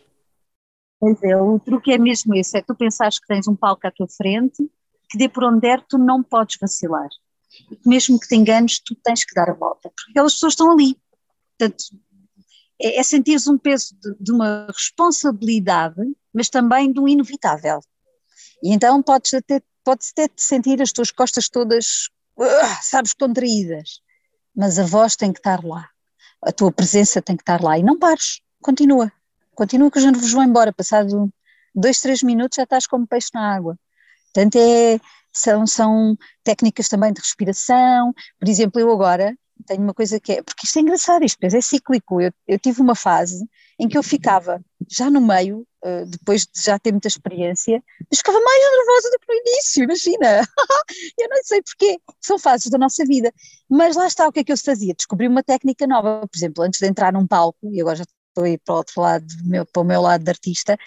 [0.99, 3.91] Pois é, o truque é mesmo esse, é tu pensares que tens um palco à
[3.91, 4.69] tua frente,
[5.09, 7.07] que dê por onde der, tu não podes vacilar.
[7.85, 10.97] Mesmo que te enganes, tu tens que dar a volta, porque aquelas pessoas estão ali.
[11.57, 11.83] Portanto,
[12.81, 16.01] é, é sentires um peso de, de uma responsabilidade,
[16.33, 17.79] mas também um inevitável.
[18.61, 22.45] E então podes até, podes até sentir as tuas costas todas, uh,
[22.81, 24.01] sabes, contraídas,
[24.55, 25.89] mas a voz tem que estar lá,
[26.43, 29.11] a tua presença tem que estar lá e não pares, continua,
[29.59, 31.29] continua que os nervos vão embora, passado
[31.75, 33.77] dois, três minutos já estás como peixe na água.
[34.33, 34.97] Portanto, é,
[35.33, 39.35] são, são técnicas também de respiração, por exemplo, eu agora
[39.67, 42.81] tenho uma coisa que é, porque isto é engraçado, isto é cíclico, eu, eu tive
[42.81, 43.45] uma fase
[43.77, 48.19] em que eu ficava já no meio, uh, depois de já ter muita experiência, mas
[48.19, 50.47] ficava mais nervosa do que no início, imagina,
[51.19, 53.33] eu não sei porquê, são fases da nossa vida,
[53.69, 56.63] mas lá está o que é que eu fazia, descobri uma técnica nova, por exemplo,
[56.63, 58.05] antes de entrar num palco, e agora já
[58.39, 60.77] estou aí para o outro lado, meu, para o meu lado de artista,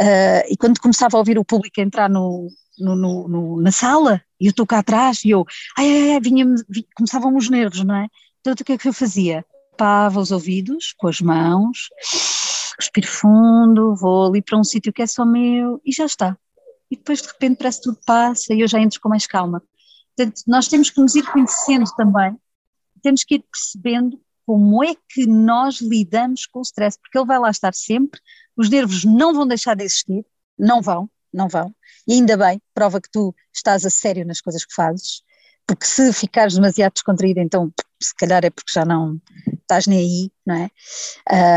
[0.00, 4.46] uh, e quando começava a ouvir o público entrar no, no, no, na sala e
[4.46, 5.44] eu estou cá atrás e eu,
[5.76, 8.06] ai, ai, ai, vinha, vinha, começavam os nervos, não é?
[8.40, 9.44] Então o que é que eu fazia?
[9.76, 11.88] Tapava os ouvidos com as mãos,
[12.78, 16.36] respiro fundo, vou ali para um sítio que é só meu e já está.
[16.90, 19.62] E depois de repente parece que tudo passa e eu já entro com mais calma.
[20.16, 22.36] Portanto, nós temos que nos ir conhecendo também,
[23.02, 27.38] temos que ir percebendo como é que nós lidamos com o stress, porque ele vai
[27.38, 28.20] lá estar sempre,
[28.56, 30.24] os nervos não vão deixar de existir,
[30.58, 31.74] não vão, não vão.
[32.06, 35.22] E ainda bem, prova que tu estás a sério nas coisas que fazes,
[35.66, 39.20] porque se ficares demasiado descontraído, então se calhar é porque já não
[39.62, 40.70] estás nem aí, não é?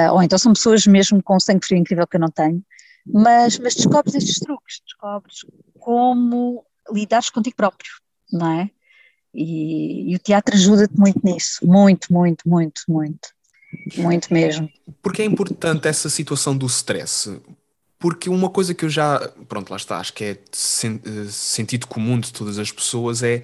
[0.10, 2.64] Uh, ou então são pessoas mesmo com sangue frio incrível que eu não tenho,
[3.06, 5.46] mas, mas descobres estes truques, descobres
[5.80, 7.92] como lidares contigo próprio,
[8.32, 8.72] não é?
[9.34, 13.30] E, e o teatro ajuda-te muito nisso, muito, muito, muito, muito,
[13.96, 14.70] muito mesmo.
[15.02, 17.40] Porque é importante essa situação do stress?
[18.00, 21.88] Porque uma coisa que eu já, pronto, lá está, acho que é sen, uh, sentido
[21.88, 23.44] comum de todas as pessoas é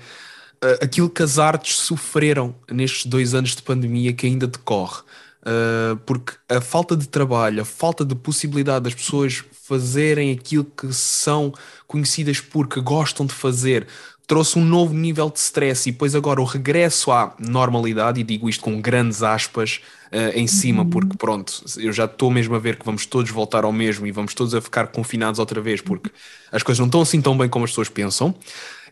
[0.64, 5.02] uh, aquilo que as artes sofreram nestes dois anos de pandemia que ainda decorre.
[5.42, 10.94] Uh, porque a falta de trabalho, a falta de possibilidade das pessoas fazerem aquilo que
[10.94, 11.54] são
[11.86, 13.88] conhecidas porque gostam de fazer,
[14.26, 18.50] trouxe um novo nível de stress e depois agora o regresso à normalidade, e digo
[18.50, 19.82] isto com grandes aspas
[20.12, 20.90] uh, em cima, uhum.
[20.90, 24.12] porque pronto, eu já estou mesmo a ver que vamos todos voltar ao mesmo e
[24.12, 26.10] vamos todos a ficar confinados outra vez, porque
[26.52, 28.34] as coisas não estão assim tão bem como as pessoas pensam,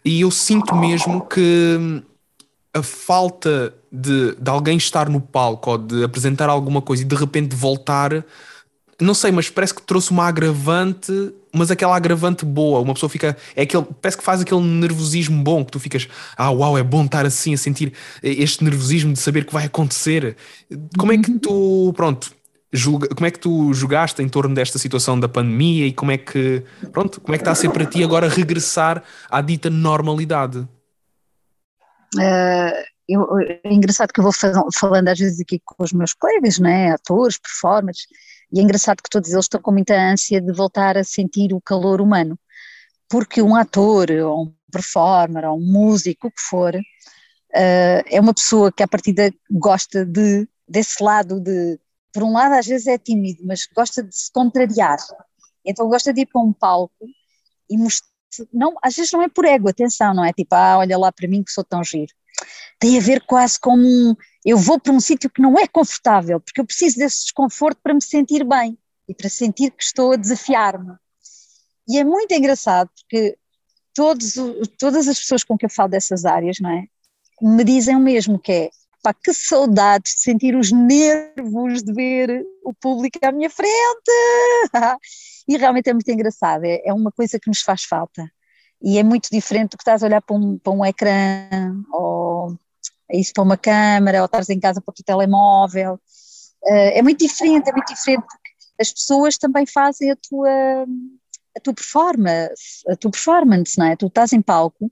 [0.04, 2.04] e eu sinto mesmo que
[2.74, 7.16] a falta de, de alguém estar no palco ou de apresentar alguma coisa e de
[7.16, 8.26] repente voltar
[9.02, 11.12] não sei, mas parece que trouxe uma agravante,
[11.54, 12.80] mas aquela agravante boa.
[12.80, 13.36] Uma pessoa fica.
[13.56, 17.06] É aquele, parece que faz aquele nervosismo bom, que tu ficas, ah, uau, é bom
[17.06, 20.36] estar assim, a sentir este nervosismo de saber que vai acontecer.
[20.98, 22.32] Como é que tu, pronto,
[22.72, 26.18] julga, como é que tu julgaste em torno desta situação da pandemia e como é
[26.18, 30.60] que, pronto, como é que está a ser para ti agora regressar à dita normalidade?
[32.16, 34.34] Uh, eu, é engraçado que eu vou
[34.74, 38.08] falando às vezes aqui com os meus colegas, né, atores, performers,
[38.52, 41.62] e é engraçado que todos eles estão com muita ânsia de voltar a sentir o
[41.62, 42.38] calor humano,
[43.10, 46.82] porque um ator, ou um performer, ou um músico, o que for, uh,
[48.06, 51.80] é uma pessoa que à partida gosta de, desse lado de,
[52.14, 54.98] por um lado às vezes é tímido, mas gosta de se contrariar,
[55.66, 57.06] então gosta de ir para um palco
[57.70, 58.10] e mostrar,
[58.54, 61.28] não, às vezes não é por ego, atenção, não é tipo, ah, olha lá para
[61.28, 62.12] mim que sou tão giro,
[62.80, 66.40] tem a ver quase com um, eu vou para um sítio que não é confortável,
[66.40, 68.78] porque eu preciso desse desconforto para me sentir bem
[69.08, 70.96] e para sentir que estou a desafiar-me.
[71.88, 73.38] E é muito engraçado porque
[73.94, 74.36] todos,
[74.80, 76.86] todas as pessoas com que eu falo dessas áreas, não é?
[77.42, 78.70] Me dizem o mesmo, que é,
[79.04, 83.72] pá, que saudades de sentir os nervos de ver o público à minha frente.
[85.48, 88.32] e realmente é muito engraçado, é, é uma coisa que nos faz falta
[88.82, 91.48] e é muito diferente do que estás a olhar para um, para um ecrã
[91.92, 92.58] ou
[93.20, 95.96] isso para uma câmara ou estás em casa para o telemóvel.
[96.64, 100.86] Uh, é muito diferente, é muito diferente porque as pessoas também fazem a tua,
[101.56, 103.96] a tua performance, a tua performance, não é?
[103.96, 104.92] Tu estás em palco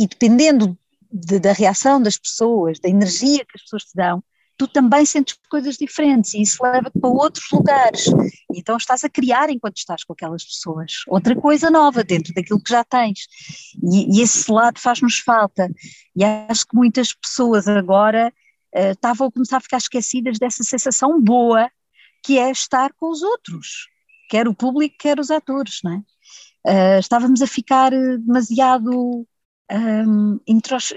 [0.00, 0.76] e dependendo
[1.12, 4.22] de, da reação das pessoas, da energia que as pessoas te dão,
[4.56, 8.06] tu também sentes coisas diferentes e isso leva-te para outros lugares.
[8.54, 10.92] Então estás a criar enquanto estás com aquelas pessoas.
[11.08, 13.26] Outra coisa nova dentro daquilo que já tens.
[13.82, 15.68] E, e esse lado faz-nos falta.
[16.16, 18.32] E acho que muitas pessoas agora
[18.74, 21.70] uh, estavam a começar a ficar esquecidas dessa sensação boa
[22.22, 23.88] que é estar com os outros,
[24.30, 26.02] quer o público, quer os atores, não é?
[26.66, 29.26] Uh, estávamos a ficar demasiado
[29.70, 30.94] um, introspe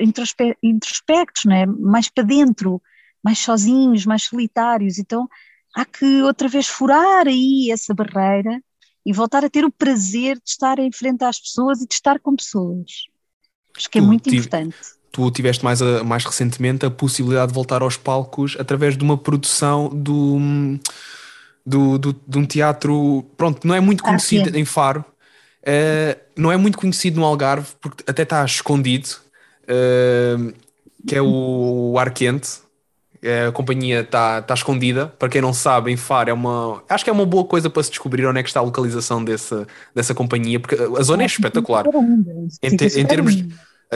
[0.64, 1.66] introspectos, não é?
[1.66, 2.82] mais para dentro,
[3.28, 4.98] mais sozinhos, mais solitários.
[4.98, 5.28] Então
[5.76, 8.62] há que outra vez furar aí essa barreira
[9.06, 12.20] e voltar a ter o prazer de estar em frente às pessoas e de estar
[12.20, 13.08] com pessoas.
[13.76, 14.78] Acho que é muito importante.
[15.12, 19.18] Tu tiveste mais, a, mais recentemente a possibilidade de voltar aos palcos através de uma
[19.18, 20.80] produção do,
[21.66, 25.04] do, do de um teatro, pronto, não é muito ah, conhecido ah, em Faro,
[25.64, 29.10] uh, não é muito conhecido no Algarve, porque até está escondido,
[29.64, 30.54] uh,
[31.08, 32.67] que é o, o Arquente,
[33.48, 35.08] a companhia está tá escondida.
[35.08, 36.84] Para quem não sabe, em Faro é uma.
[36.90, 39.24] Acho que é uma boa coisa para se descobrir onde é que está a localização
[39.24, 41.86] dessa, dessa companhia, porque a zona é espetacular.
[42.62, 43.36] Em, te, em, termos,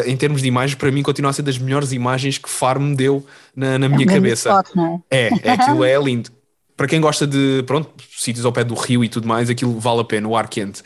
[0.05, 2.95] em termos de imagens, para mim continua a ser das melhores imagens que Faro me
[2.95, 4.49] deu na, na minha é cabeça.
[4.49, 5.27] Spot, é?
[5.27, 6.29] é, é, aquilo é lindo.
[6.75, 10.01] Para quem gosta de, pronto, sítios ao pé do rio e tudo mais, aquilo vale
[10.01, 10.81] a pena, o ar quente.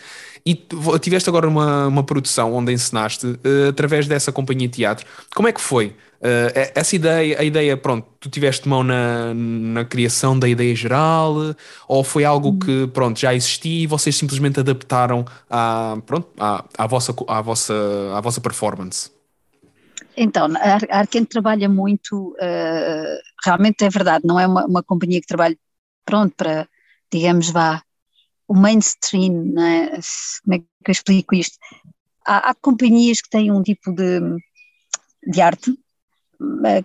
[0.46, 0.54] E
[1.02, 5.06] tiveste agora uma, uma produção onde encenaste uh, através dessa companhia de teatro.
[5.34, 5.96] Como é que foi?
[6.22, 11.36] Uh, essa ideia, a ideia, pronto, tu tiveste mão na, na criação da ideia geral
[11.88, 12.60] ou foi algo hum.
[12.60, 17.74] que, pronto, já existia e vocês simplesmente adaptaram à, pronto, à, à, vossa, à, vossa,
[18.16, 19.12] à vossa performance?
[20.18, 20.48] Então,
[20.90, 25.58] a Arquente trabalha muito, uh, realmente é verdade, não é uma, uma companhia que trabalha,
[26.06, 26.68] pronto, para,
[27.12, 27.82] digamos, vá,
[28.48, 29.90] o mainstream, né?
[30.44, 31.58] como é que eu explico isto?
[32.26, 34.22] Há, há companhias que têm um tipo de,
[35.28, 35.78] de arte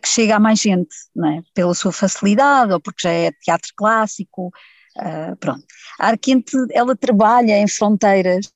[0.00, 1.42] que chega a mais gente, é?
[1.54, 4.48] pela sua facilidade ou porque já é teatro clássico,
[4.98, 5.64] uh, pronto.
[5.98, 8.52] A Arquente, ela trabalha em fronteiras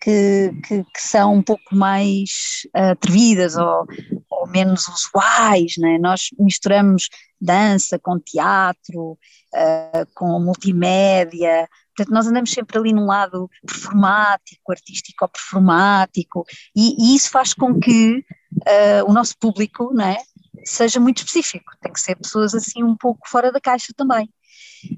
[0.00, 3.86] que, que, que são um pouco mais uh, atrevidas ou,
[4.30, 5.98] ou, menos usuais, é?
[5.98, 7.08] nós misturamos
[7.40, 15.24] dança com teatro, uh, com multimédia, portanto nós andamos sempre ali num lado performático, artístico
[15.24, 20.18] ou performático, e, e isso faz com que uh, o nosso público não é,
[20.64, 24.28] seja muito específico, tem que ser pessoas assim um pouco fora da caixa também.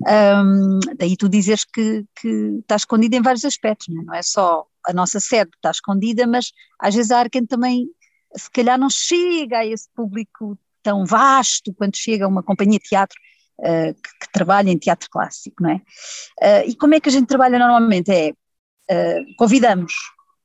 [0.07, 2.29] Um, daí tu dizes que, que
[2.61, 4.05] está escondida em vários aspectos, não é?
[4.05, 7.89] não é só a nossa sede está escondida, mas às vezes a Arken também,
[8.35, 12.89] se calhar, não chega a esse público tão vasto quanto chega a uma companhia de
[12.89, 13.19] teatro
[13.61, 15.77] uh, que, que, trabalha em teatro clássico, não é?
[16.41, 18.11] Uh, e como é que a gente trabalha normalmente?
[18.11, 19.93] É, uh, convidamos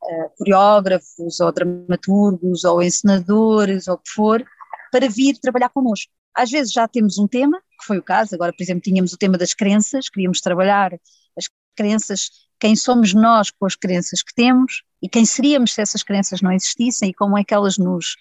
[0.08, 4.46] uh, coreógrafos ou dramaturgos ou encenadores ou o que for,
[4.91, 6.12] para vir trabalhar connosco.
[6.36, 9.17] Às vezes já temos um tema, que foi o caso, agora por exemplo tínhamos o
[9.17, 10.93] tema das crenças, queríamos trabalhar
[11.38, 16.04] as crenças, quem somos nós com as crenças que temos e quem seríamos se essas
[16.04, 18.15] crenças não existissem e como é que elas nos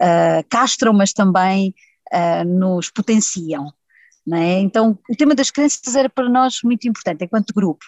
[0.00, 1.74] uh, castram, mas também
[2.12, 3.72] uh, nos potenciam.
[4.32, 4.60] É?
[4.60, 7.84] Então, o tema das crenças era para nós muito importante, enquanto grupo.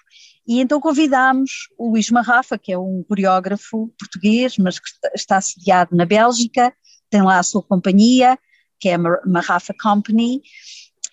[0.46, 5.94] E então convidámos o Luís Marrafa, que é um coreógrafo português, mas que está sediado
[5.94, 6.74] na Bélgica,
[7.10, 8.36] tem lá a sua companhia,
[8.80, 10.42] que é a Marrafa Company,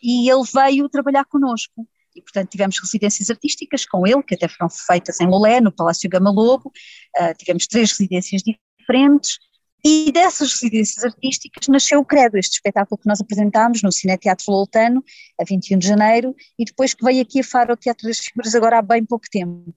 [0.01, 1.87] e ele veio trabalhar connosco.
[2.15, 6.09] E, portanto, tivemos residências artísticas com ele, que até foram feitas em Lolé, no Palácio
[6.09, 6.71] Gama Lobo,
[7.19, 9.37] uh, tivemos três residências diferentes,
[9.83, 14.51] e dessas residências artísticas nasceu o Credo, este espetáculo que nós apresentámos no Cine Teatro
[14.51, 15.03] Loltano,
[15.39, 18.79] a 21 de janeiro, e depois que veio aqui a Faro Teatro das Figuras agora
[18.79, 19.73] há bem pouco tempo.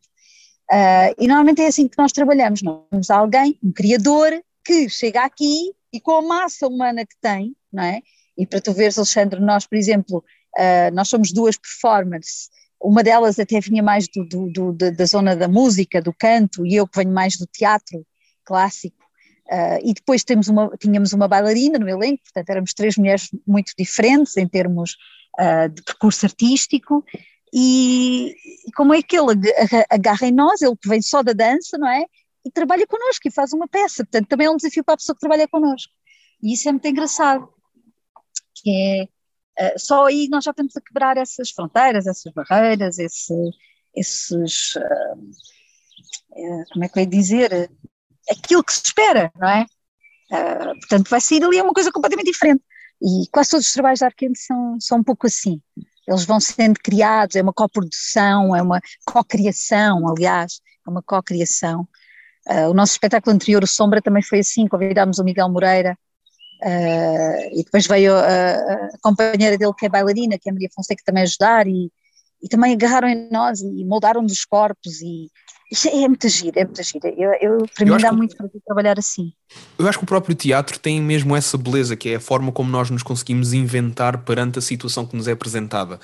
[0.70, 4.32] Uh, e normalmente é assim que nós trabalhamos, nós temos alguém, um criador,
[4.64, 8.00] que chega aqui e com a massa humana que tem, não é?
[8.38, 10.24] E para tu veres, Alexandre, nós, por exemplo,
[10.56, 12.48] uh, nós somos duas performers,
[12.80, 16.74] uma delas até vinha mais do, do, do, da zona da música, do canto, e
[16.74, 18.04] eu que venho mais do teatro
[18.44, 19.01] clássico,
[19.50, 23.72] Uh, e depois temos uma, tínhamos uma bailarina no elenco, portanto éramos três mulheres muito
[23.76, 24.96] diferentes em termos
[25.38, 27.04] uh, de percurso artístico,
[27.52, 28.34] e,
[28.66, 29.32] e como é que ele
[29.90, 32.06] agarra em nós, ele que vem só da dança, não é?
[32.44, 35.14] E trabalha connosco e faz uma peça, portanto também é um desafio para a pessoa
[35.14, 35.92] que trabalha connosco.
[36.42, 37.48] E isso é muito engraçado,
[38.54, 39.08] que
[39.58, 43.34] é, uh, só aí nós já estamos a quebrar essas fronteiras, essas barreiras, esse,
[43.94, 44.72] esses,
[46.72, 47.70] como é que eu ia dizer,
[48.30, 49.66] aquilo que se espera, não é?
[50.30, 52.62] Uh, portanto, vai sair ali uma coisa completamente diferente.
[53.00, 55.60] E quase todos os trabalhos da Arquente são, são um pouco assim.
[56.06, 61.86] Eles vão sendo criados, é uma coprodução, é uma co-criação, aliás, é uma co-criação.
[62.46, 65.96] Uh, o nosso espetáculo anterior, o Sombra, também foi assim, convidámos o Miguel Moreira
[66.62, 70.68] Uh, e depois veio a, a, companheira dele que é bailarina, que é a Maria
[70.72, 71.90] Fonseca, também ajudar e,
[72.42, 75.30] e também agarraram em nós e moldaram-nos os corpos e
[75.70, 77.08] isso é muito giro, é muito giro.
[77.16, 79.32] Eu, eu, para eu mim dá que, muito para trabalhar assim.
[79.78, 82.70] Eu acho que o próprio teatro tem mesmo essa beleza, que é a forma como
[82.70, 85.98] nós nos conseguimos inventar perante a situação que nos é apresentada.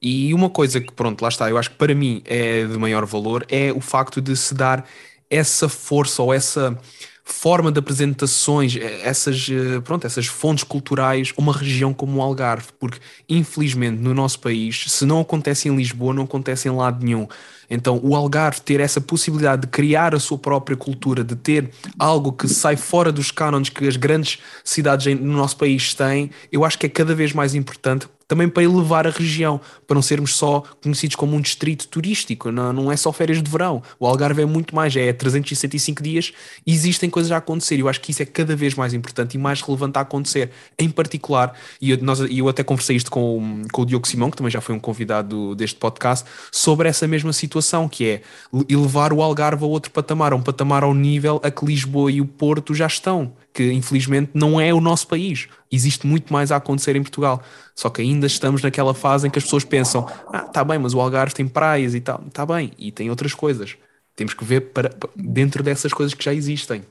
[0.00, 3.04] E uma coisa que, pronto, lá está, eu acho que para mim é de maior
[3.04, 4.88] valor é o facto de se dar
[5.28, 6.78] essa força ou essa
[7.24, 12.68] forma de apresentações, eh, essas, eh, pronto, essas fontes culturais, uma região como o Algarve,
[12.78, 12.98] porque
[13.28, 17.26] infelizmente no nosso país, se não acontece em Lisboa, não acontece em lado nenhum.
[17.70, 22.32] Então, o Algarve ter essa possibilidade de criar a sua própria cultura, de ter algo
[22.32, 26.78] que sai fora dos cânones que as grandes cidades no nosso país têm, eu acho
[26.78, 30.62] que é cada vez mais importante também para elevar a região, para não sermos só
[30.82, 33.82] conhecidos como um distrito turístico, não, não é só férias de verão.
[34.00, 36.32] O Algarve é muito mais, é 365 dias
[36.66, 37.78] existem coisas a acontecer.
[37.78, 40.50] Eu acho que isso é cada vez mais importante e mais relevante a acontecer.
[40.78, 44.38] Em particular, e eu, nós, eu até conversei isto com, com o Diogo Simão, que
[44.38, 48.22] também já foi um convidado deste podcast, sobre essa mesma situação, que é
[48.66, 52.22] elevar o Algarve a outro patamar, a um patamar ao nível a que Lisboa e
[52.22, 55.48] o Porto já estão que infelizmente não é o nosso país.
[55.70, 57.42] Existe muito mais a acontecer em Portugal.
[57.74, 60.94] Só que ainda estamos naquela fase em que as pessoas pensam: ah, tá bem, mas
[60.94, 62.18] o Algarve tem praias e tal.
[62.32, 63.76] Tá bem, e tem outras coisas.
[64.16, 66.84] Temos que ver para, dentro dessas coisas que já existem.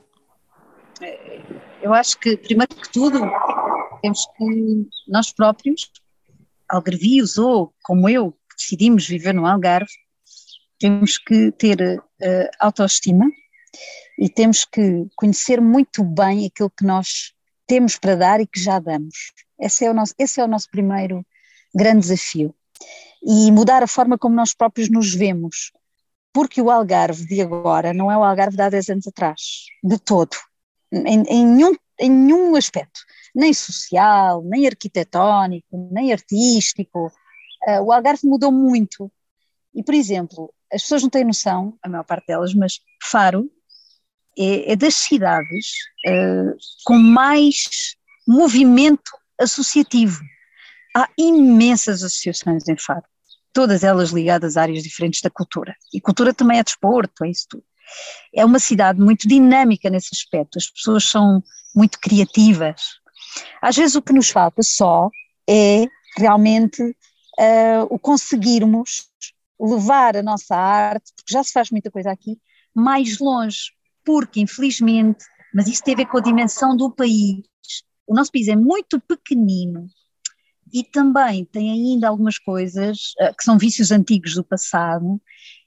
[1.80, 3.20] Eu acho que, primeiro que tudo,
[4.00, 5.90] temos que nós próprios,
[6.68, 9.90] algarvios ou como eu, que decidimos viver no Algarve,
[10.78, 13.24] temos que ter uh, autoestima
[14.18, 17.32] e temos que conhecer muito bem aquilo que nós
[17.66, 19.32] temos para dar e que já damos.
[19.58, 21.24] Esse é o nosso, esse é o nosso primeiro
[21.74, 22.54] grande desafio.
[23.22, 25.72] E mudar a forma como nós próprios nos vemos,
[26.32, 29.40] porque o Algarve de agora não é o Algarve de há 10 anos atrás,
[29.82, 30.36] de todo,
[30.92, 33.00] em, em, nenhum, em nenhum aspecto,
[33.34, 37.06] nem social, nem arquitetónico, nem artístico.
[37.66, 39.10] Uh, o Algarve mudou muito.
[39.74, 43.50] E, por exemplo, as pessoas não têm noção, a maior parte delas, mas Faro
[44.38, 45.72] é, é das cidades
[46.06, 50.20] uh, com mais movimento associativo.
[50.96, 53.04] Há imensas associações em Faro,
[53.52, 55.74] todas elas ligadas a áreas diferentes da cultura.
[55.92, 57.64] E cultura também é desporto, é isso tudo.
[58.34, 61.42] É uma cidade muito dinâmica nesse aspecto, as pessoas são
[61.74, 62.80] muito criativas.
[63.60, 65.10] Às vezes o que nos falta só
[65.48, 69.08] é realmente uh, o conseguirmos
[69.60, 72.38] levar a nossa arte, porque já se faz muita coisa aqui,
[72.74, 73.72] mais longe
[74.04, 75.24] porque infelizmente,
[75.54, 77.42] mas isso tem a ver com a dimensão do país,
[78.06, 79.86] o nosso país é muito pequenino
[80.72, 85.20] e também tem ainda algumas coisas uh, que são vícios antigos do passado,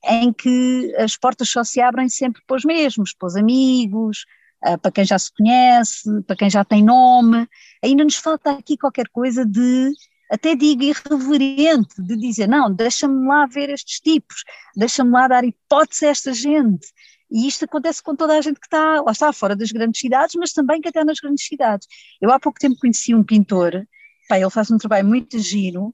[0.04, 4.26] em que as portas só se abrem sempre para os mesmos, para os amigos,
[4.66, 7.48] uh, para quem já se conhece, para quem já tem nome.
[7.84, 9.92] Ainda nos falta aqui qualquer coisa de,
[10.32, 14.44] até digo irreverente, de dizer: não, deixa-me lá ver estes tipos,
[14.76, 16.88] deixa-me lá dar hipótese a esta gente.
[17.32, 20.36] E isto acontece com toda a gente que está, lá está, fora das grandes cidades,
[20.36, 21.88] mas também que até nas grandes cidades.
[22.21, 23.86] Eu há pouco tempo conheci um pintor,
[24.30, 25.93] pá, ele faz um trabalho muito giro,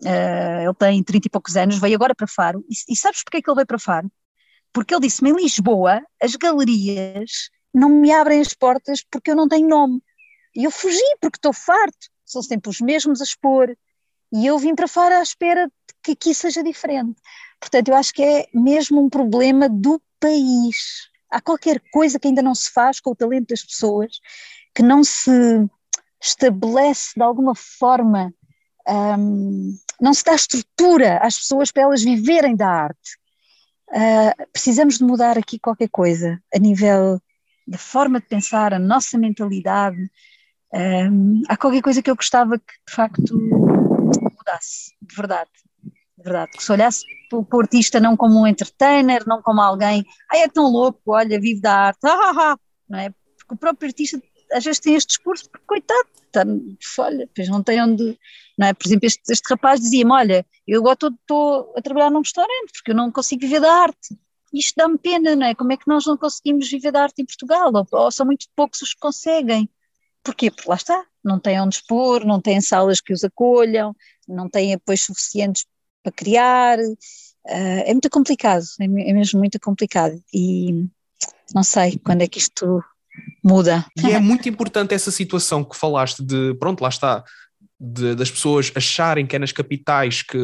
[0.00, 3.40] uh, ele tem 30 e poucos anos, veio agora para Faro, e, e sabes porquê
[3.40, 4.10] que ele veio para Faro?
[4.72, 9.48] Porque ele disse-me, em Lisboa, as galerias não me abrem as portas porque eu não
[9.48, 10.02] tenho nome.
[10.54, 13.74] E eu fugi porque estou farto, são sempre os mesmos a expor,
[14.32, 17.20] e eu vim para fora à espera de que aqui seja diferente.
[17.60, 21.08] Portanto, eu acho que é mesmo um problema do país.
[21.30, 24.20] Há qualquer coisa que ainda não se faz com o talento das pessoas,
[24.74, 25.30] que não se
[26.22, 28.32] estabelece de alguma forma,
[29.18, 33.18] um, não se dá estrutura às pessoas para elas viverem da arte.
[33.88, 37.20] Uh, precisamos de mudar aqui qualquer coisa a nível
[37.66, 40.10] da forma de pensar, a nossa mentalidade.
[40.72, 43.36] Um, há qualquer coisa que eu gostava que de facto
[44.38, 45.50] mudasse, de verdade
[46.22, 46.52] verdade.
[46.52, 47.04] Que se olhasse
[47.36, 51.60] o artista não como um entertainer, não como alguém, ai é tão louco, olha, vive
[51.60, 52.58] da arte, ah, ah, ah,
[52.88, 53.10] não é?
[53.36, 54.20] Porque o próprio artista
[54.52, 56.44] às vezes tem este discurso, porque coitado, tá,
[56.98, 58.18] olha, pois não tem onde,
[58.58, 58.74] não é?
[58.74, 62.90] Por exemplo, este, este rapaz dizia-me, olha, eu agora estou a trabalhar num restaurante, porque
[62.90, 64.16] eu não consigo viver da arte.
[64.52, 65.54] Isto dá-me pena, não é?
[65.54, 67.70] Como é que nós não conseguimos viver da arte em Portugal?
[67.72, 69.68] Ou, ou são muito poucos os que conseguem.
[70.22, 70.50] Porquê?
[70.50, 73.96] Porque lá está, não têm onde expor, não têm salas que os acolham,
[74.28, 75.66] não têm apoios suficientes
[76.02, 76.78] para criar.
[76.78, 80.20] Uh, é muito complicado, é, é, mesmo muito complicado.
[80.32, 80.86] E
[81.54, 82.82] não sei quando é que isto
[83.42, 83.84] muda.
[84.02, 87.24] E é muito importante essa situação que falaste de, pronto, lá está,
[87.78, 90.38] de, das pessoas acharem que é nas capitais que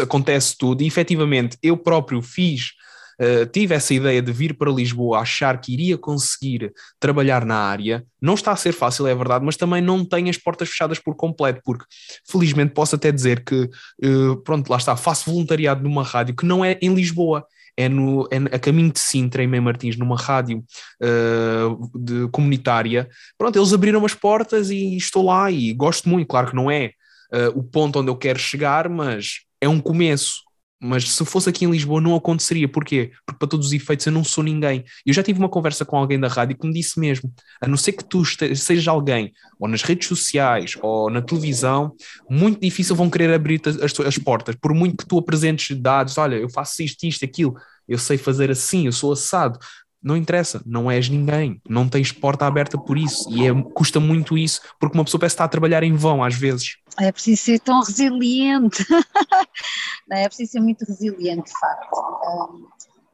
[0.00, 2.72] acontece tudo, e efetivamente eu próprio fiz
[3.20, 8.04] uh, tive essa ideia de vir para Lisboa, achar que iria conseguir trabalhar na área.
[8.20, 11.14] Não está a ser fácil, é verdade, mas também não tenho as portas fechadas por
[11.14, 11.84] completo, porque
[12.28, 13.68] felizmente posso até dizer que,
[14.04, 17.46] uh, pronto, lá está, faço voluntariado numa rádio que não é em Lisboa,
[17.76, 20.64] é, no, é a caminho de Sintra, em Mem Martins, numa rádio
[21.02, 23.08] uh, de, comunitária.
[23.36, 26.26] Pronto, eles abriram as portas e estou lá e gosto muito.
[26.26, 26.92] Claro que não é
[27.32, 30.45] uh, o ponto onde eu quero chegar, mas é um começo.
[30.80, 32.68] Mas se fosse aqui em Lisboa não aconteceria.
[32.68, 33.12] Porquê?
[33.24, 34.84] Porque para todos os efeitos eu não sou ninguém.
[35.04, 37.76] Eu já tive uma conversa com alguém da rádio que me disse mesmo, a não
[37.76, 41.94] ser que tu sejas alguém, ou nas redes sociais, ou na televisão,
[42.28, 44.54] muito difícil vão querer abrir as, as portas.
[44.56, 47.56] Por muito que tu apresentes dados, olha, eu faço isto, isto, aquilo,
[47.88, 49.58] eu sei fazer assim, eu sou assado.
[50.02, 54.38] Não interessa, não és ninguém, não tens porta aberta por isso e é, custa muito
[54.38, 56.76] isso, porque uma pessoa parece estar a trabalhar em vão às vezes.
[56.98, 58.84] É preciso ser tão resiliente,
[60.08, 60.24] não é?
[60.24, 61.94] é preciso ser muito resiliente, de facto.
[61.94, 62.68] Um,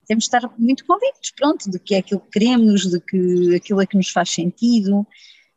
[0.06, 3.80] temos de estar muito convictos, pronto, de que é aquilo que queremos, de que aquilo
[3.80, 5.06] é que nos faz sentido.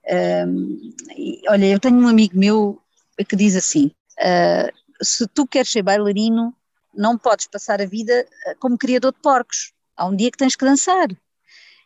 [0.07, 2.81] Um, e, olha, eu tenho um amigo meu
[3.27, 6.53] que diz assim: uh, se tu queres ser bailarino,
[6.93, 9.73] não podes passar a vida ah, como criador de porcos.
[9.95, 11.07] Há um dia que tens que dançar.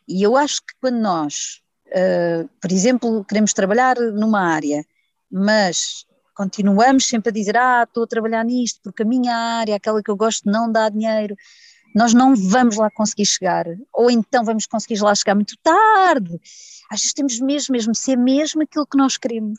[0.06, 4.84] E eu acho que quando nós, uh, por exemplo, queremos trabalhar numa área,
[5.30, 6.04] mas
[6.40, 10.10] continuamos sempre a dizer: Ah, estou a trabalhar nisto porque a minha área, aquela que
[10.10, 11.36] eu gosto, não dá dinheiro,
[11.94, 13.66] nós não vamos lá conseguir chegar.
[13.92, 16.40] Ou então vamos conseguir lá chegar muito tarde.
[16.90, 19.58] Às vezes temos mesmo, mesmo ser mesmo aquilo que nós queremos.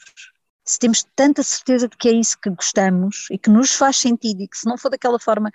[0.66, 4.42] Se temos tanta certeza de que é isso que gostamos e que nos faz sentido
[4.42, 5.52] e que se não for daquela forma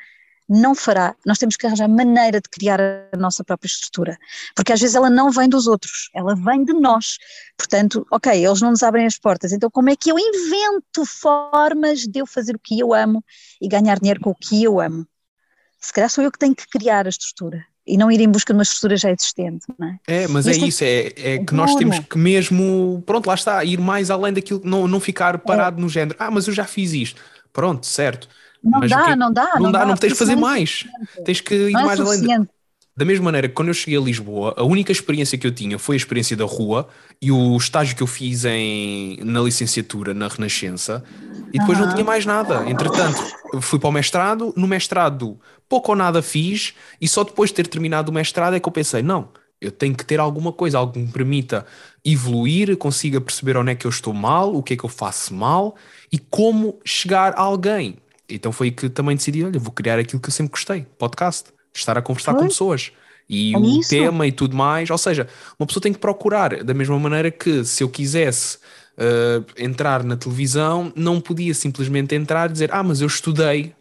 [0.49, 1.15] não fará.
[1.25, 4.17] Nós temos que arranjar maneira de criar a nossa própria estrutura,
[4.55, 7.19] porque às vezes ela não vem dos outros, ela vem de nós.
[7.57, 12.01] Portanto, ok, eles não nos abrem as portas, então como é que eu invento formas
[12.01, 13.25] de eu fazer o que eu amo
[13.61, 15.07] e ganhar dinheiro com o que eu amo?
[15.81, 18.53] Se calhar sou eu que tenho que criar a estrutura e não ir em busca
[18.53, 19.99] de uma estrutura já existente, não é?
[20.07, 23.63] É, mas é, é isso, é, é que nós temos que mesmo, pronto, lá está,
[23.65, 25.81] ir mais além daquilo, não, não ficar parado é.
[25.81, 27.23] no género, ah, mas eu já fiz isto,
[27.53, 28.29] pronto, certo,
[28.67, 30.85] não mas dá, não dá, não, não dá, dá, não tens de fazer mais.
[31.25, 32.47] Tens que ir é mais além.
[32.97, 35.79] Da mesma maneira que quando eu cheguei a Lisboa, a única experiência que eu tinha
[35.79, 36.89] foi a experiência da rua
[37.21, 41.05] e o estágio que eu fiz em, na licenciatura na Renascença
[41.53, 42.65] e depois não tinha mais nada.
[42.69, 43.23] Entretanto,
[43.61, 45.39] fui para o mestrado, no mestrado
[45.69, 48.73] pouco ou nada fiz e só depois de ter terminado o mestrado é que eu
[48.73, 49.29] pensei, não,
[49.61, 51.67] eu tenho que ter alguma coisa, algo que me permita
[52.05, 55.35] evoluir, consiga perceber onde é que eu estou mal, o que é que eu faço
[55.35, 55.77] mal
[56.11, 57.99] e como chegar a alguém.
[58.29, 61.97] Então foi que também decidi, olha, vou criar aquilo que eu sempre gostei, podcast, estar
[61.97, 62.93] a conversar com pessoas.
[63.29, 63.91] E é o isso?
[63.91, 67.65] tema e tudo mais, ou seja, uma pessoa tem que procurar, da mesma maneira que
[67.65, 68.57] se eu quisesse
[68.97, 73.75] uh, entrar na televisão, não podia simplesmente entrar e dizer, ah, mas eu estudei,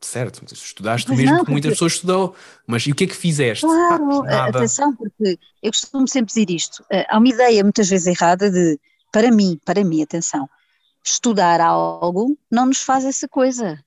[0.00, 2.34] certo, estudaste pois mesmo não, que muita pessoa estudou,
[2.66, 3.66] mas e o que é que fizeste?
[3.66, 8.06] Claro, ah, atenção, porque eu costumo sempre dizer isto, uh, há uma ideia muitas vezes
[8.06, 8.78] errada de,
[9.12, 10.48] para mim, para mim, atenção,
[11.10, 13.82] estudar algo não nos faz essa coisa,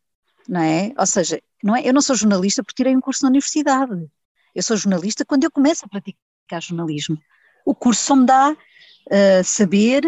[0.48, 0.94] não é?
[0.98, 4.10] Ou seja, não é, eu não sou jornalista porque tirei um curso na universidade.
[4.54, 7.18] Eu sou jornalista quando eu começo a praticar jornalismo.
[7.66, 10.04] O curso só me dá uh, saber,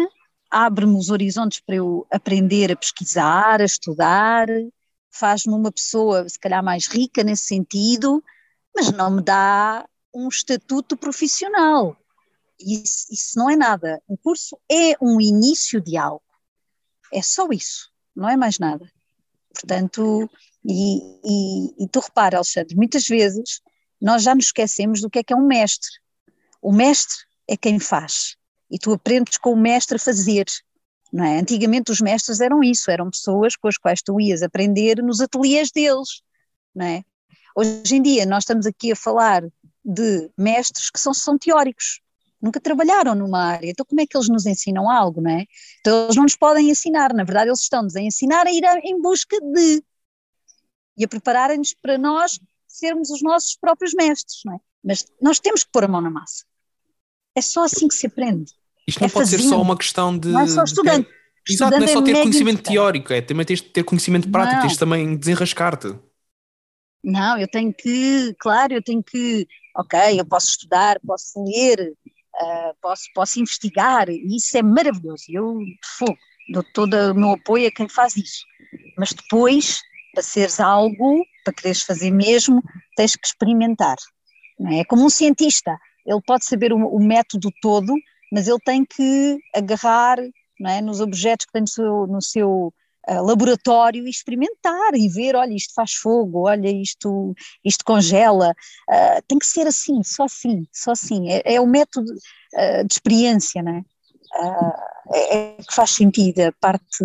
[0.50, 4.48] abre-me os horizontes para eu aprender a pesquisar, a estudar,
[5.10, 8.22] faz-me uma pessoa, se calhar, mais rica nesse sentido,
[8.74, 11.96] mas não me dá um estatuto profissional.
[12.58, 14.02] Isso, isso não é nada.
[14.08, 16.23] O curso é um início de algo.
[17.14, 18.90] É só isso, não é mais nada.
[19.54, 20.28] Portanto,
[20.64, 23.62] e, e, e tu repara, Alexandre, muitas vezes
[24.00, 25.88] nós já nos esquecemos do que é que é um mestre.
[26.60, 27.16] O mestre
[27.48, 28.36] é quem faz.
[28.68, 30.46] E tu aprendes com o mestre a fazer.
[31.12, 31.38] Não é?
[31.38, 35.70] Antigamente os mestres eram isso, eram pessoas com as quais tu ias aprender nos ateliês
[35.70, 36.22] deles.
[36.74, 37.04] Não é?
[37.54, 39.44] Hoje em dia nós estamos aqui a falar
[39.84, 42.00] de mestres que são, são teóricos,
[42.44, 45.46] nunca trabalharam numa área, então como é que eles nos ensinam algo, não é?
[45.80, 49.00] Então eles não nos podem ensinar, na verdade eles estão-nos a ensinar a ir em
[49.00, 49.82] busca de
[50.96, 52.38] e a prepararem-nos para nós
[52.68, 54.58] sermos os nossos próprios mestres, não é?
[54.84, 56.44] Mas nós temos que pôr a mão na massa.
[57.34, 58.52] É só assim que se aprende.
[58.86, 59.42] Isto não é pode fazendo.
[59.42, 60.28] ser só uma questão de.
[60.28, 61.08] Não é só estudante.
[61.08, 61.54] De...
[61.54, 62.74] Exato, não é só ter conhecimento importante.
[62.74, 64.62] teórico, é também tens de ter conhecimento prático, não.
[64.62, 65.98] tens de também desenrascar-te.
[67.02, 71.92] Não, eu tenho que, claro, eu tenho que, ok, eu posso estudar, posso ler,
[72.40, 75.24] uh, posso, posso investigar, e isso é maravilhoso.
[75.28, 75.58] Eu
[75.98, 76.18] fogo,
[76.52, 78.44] dou todo o meu apoio a quem faz isso.
[78.96, 79.80] Mas depois,
[80.12, 82.62] para seres algo, para quereres fazer mesmo,
[82.96, 83.96] tens que experimentar.
[84.58, 84.80] Não é?
[84.80, 85.76] é como um cientista,
[86.06, 87.92] ele pode saber o, o método todo,
[88.32, 90.18] mas ele tem que agarrar
[90.58, 92.74] não é, nos objetos que tem no seu, no seu
[93.08, 97.34] uh, laboratório e experimentar e ver, olha, isto faz fogo, olha, isto,
[97.64, 98.54] isto congela.
[98.88, 101.30] Uh, tem que ser assim, só assim, só assim.
[101.30, 103.82] É, é o método uh, de experiência, não é?
[105.12, 105.36] é?
[105.36, 105.56] é?
[105.56, 107.04] que faz sentido, a parte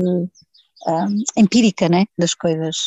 [1.35, 2.77] empírica né, das coisas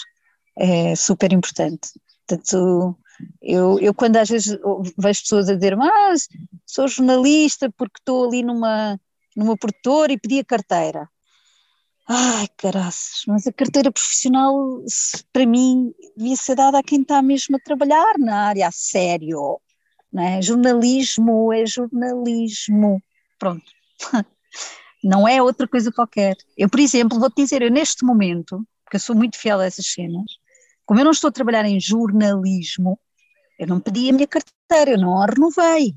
[0.58, 1.90] é super importante.
[2.26, 2.98] Portanto,
[3.40, 4.58] eu, eu quando às vezes
[4.98, 6.28] vejo pessoas a dizer, mas
[6.66, 8.98] sou jornalista porque estou ali numa,
[9.36, 11.08] numa produtora e pedi a carteira.
[12.08, 14.54] Ai, caraças, mas a carteira profissional,
[15.32, 19.60] para mim, devia ser dada a quem está mesmo a trabalhar na área a sério.
[20.12, 20.42] Não é?
[20.42, 23.02] Jornalismo é jornalismo.
[23.38, 23.64] Pronto.
[25.02, 26.36] Não é outra coisa qualquer.
[26.56, 29.86] Eu, por exemplo, vou-te dizer, eu neste momento, porque eu sou muito fiel a essas
[29.86, 30.24] cenas,
[30.86, 33.00] como eu não estou a trabalhar em jornalismo,
[33.58, 35.96] eu não pedi a minha carteira, eu não a renovei.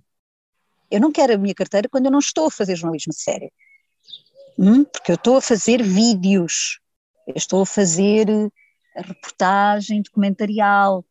[0.90, 3.52] Eu não quero a minha carteira quando eu não estou a fazer jornalismo sério.
[4.58, 4.86] Hum?
[4.86, 6.80] Porque eu estou a fazer vídeos,
[7.36, 8.28] estou a fazer
[8.96, 11.06] a reportagem documentarial,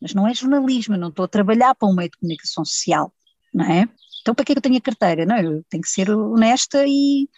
[0.00, 3.12] mas não é jornalismo, não estou a trabalhar para um meio de comunicação social,
[3.52, 3.88] não é?
[4.22, 5.26] Então para que é que eu tenho a carteira?
[5.26, 7.28] Não, eu tenho que ser honesta e,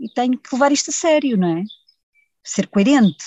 [0.00, 1.62] e tenho que levar isto a sério, não é?
[2.44, 3.24] Ser coerente.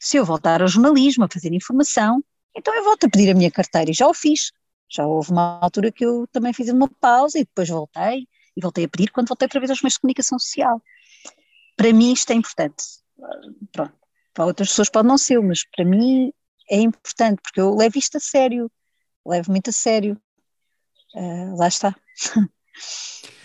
[0.00, 2.22] Se eu voltar ao jornalismo, a fazer informação,
[2.54, 4.52] então eu volto a pedir a minha carteira e já o fiz.
[4.88, 8.26] Já houve uma altura que eu também fiz uma pausa e depois voltei
[8.56, 10.82] e voltei a pedir quando voltei outra vez aos meios de comunicação social.
[11.76, 12.84] Para mim isto é importante.
[13.72, 13.94] Pronto,
[14.32, 16.32] para outras pessoas pode não ser, mas para mim
[16.70, 18.70] é importante porque eu levo isto a sério,
[19.26, 20.20] levo muito a sério.
[21.14, 21.94] Uh, lá está.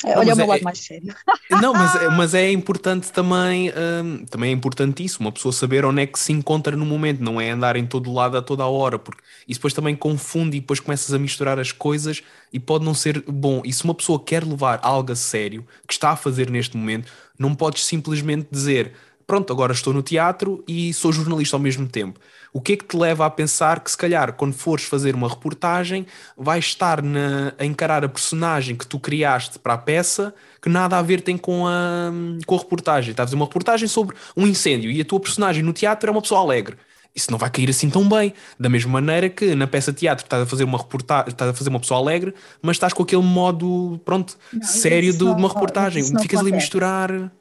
[0.03, 1.15] Não, Olha o meu é, lado mais sério.
[1.61, 5.85] Não, mas, é, mas é importante também, hum, também é importante isso, uma pessoa saber
[5.85, 8.63] onde é que se encontra no momento, não é andar em todo lado a toda
[8.63, 12.59] a hora, porque isso depois também confunde e depois começas a misturar as coisas e
[12.59, 13.61] pode não ser bom.
[13.63, 17.11] E se uma pessoa quer levar algo a sério, que está a fazer neste momento,
[17.41, 18.93] não podes simplesmente dizer
[19.31, 22.19] pronto, agora estou no teatro e sou jornalista ao mesmo tempo.
[22.51, 25.29] O que é que te leva a pensar que, se calhar, quando fores fazer uma
[25.29, 26.05] reportagem,
[26.37, 30.97] vais estar na, a encarar a personagem que tu criaste para a peça que nada
[30.97, 32.11] a ver tem com a,
[32.45, 33.11] com a reportagem?
[33.11, 36.11] Estás a fazer uma reportagem sobre um incêndio e a tua personagem no teatro é
[36.11, 36.75] uma pessoa alegre
[37.15, 38.33] isso não vai cair assim tão bem.
[38.59, 41.53] Da mesma maneira que na peça de teatro estás a fazer uma reportagem, estás a
[41.53, 46.03] fazer uma pessoa alegre, mas estás com aquele modo, pronto, não, sério de, uma reportagem.
[46.03, 46.39] Ficas acontece.
[46.41, 47.31] ali a misturar.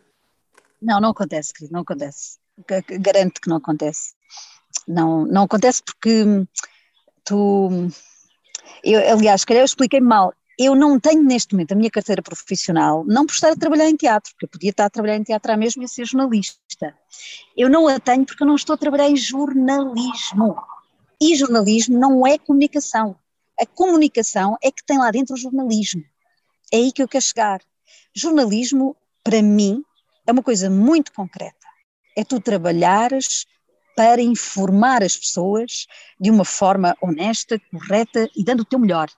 [0.83, 2.39] Não, não acontece, querido, não acontece.
[3.01, 4.14] Garanto que não acontece.
[4.87, 6.47] Não, não acontece porque
[7.25, 7.91] tu.
[8.83, 10.35] Eu, aliás, se calhar eu expliquei mal.
[10.59, 13.97] Eu não tenho neste momento a minha carteira profissional, não por estar a trabalhar em
[13.97, 16.59] teatro, porque eu podia estar a trabalhar em teatro à mesma e a ser jornalista.
[17.57, 20.57] Eu não a tenho porque eu não estou a trabalhar em jornalismo.
[21.20, 23.16] E jornalismo não é comunicação.
[23.61, 26.03] A comunicação é que tem lá dentro o jornalismo.
[26.72, 27.61] É aí que eu quero chegar.
[28.14, 29.83] Jornalismo, para mim,
[30.26, 31.66] é uma coisa muito concreta.
[32.16, 33.47] É tu trabalhares
[33.97, 35.87] para informar as pessoas
[36.18, 39.11] de uma forma honesta, correta e dando o teu melhor.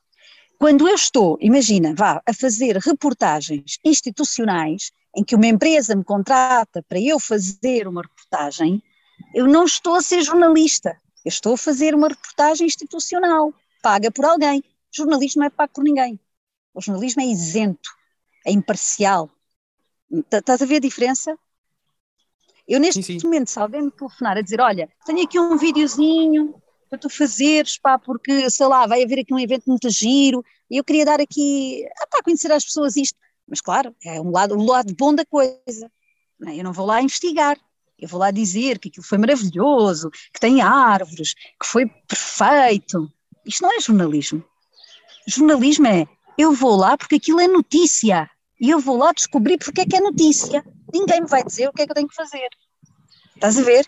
[0.58, 6.82] Quando eu estou, imagina, vá, a fazer reportagens institucionais em que uma empresa me contrata
[6.82, 8.82] para eu fazer uma reportagem,
[9.34, 13.52] eu não estou a ser jornalista, eu estou a fazer uma reportagem institucional,
[13.82, 14.60] paga por alguém.
[14.60, 16.18] O jornalismo não é pago por ninguém.
[16.74, 17.90] O jornalismo é isento,
[18.46, 19.30] é imparcial.
[20.30, 21.36] Estás a ver a diferença?
[22.66, 23.26] Eu neste sim, sim.
[23.26, 26.54] momento, se alguém me telefonar a dizer, olha, tenho aqui um videozinho
[26.88, 30.76] para tu fazeres, pá, porque, sei lá, vai haver aqui um evento muito giro, e
[30.76, 33.18] eu queria dar aqui, ah, para conhecer às pessoas isto.
[33.52, 35.92] Mas claro, é um lado, um lado bom da coisa.
[36.40, 36.56] Não é?
[36.56, 37.58] Eu não vou lá investigar,
[37.98, 43.12] eu vou lá dizer que aquilo foi maravilhoso, que tem árvores, que foi perfeito.
[43.44, 44.42] Isto não é jornalismo.
[45.28, 46.06] Jornalismo é,
[46.38, 49.96] eu vou lá porque aquilo é notícia, e eu vou lá descobrir porque é que
[49.96, 52.48] é notícia ninguém me vai dizer o que é que eu tenho que fazer.
[53.34, 53.84] Estás a ver?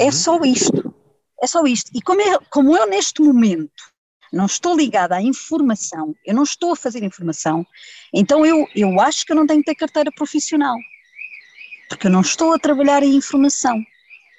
[0.00, 0.08] É uhum.
[0.08, 0.94] É só isto.
[1.40, 1.88] É só isto.
[1.94, 3.91] E como eu, como eu neste momento
[4.32, 7.66] não estou ligada à informação, eu não estou a fazer informação,
[8.12, 10.76] então eu, eu acho que eu não tenho que ter carteira profissional.
[11.88, 13.76] Porque eu não estou a trabalhar em informação.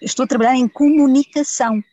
[0.02, 1.84] Eu estou a trabalhar em comunicação.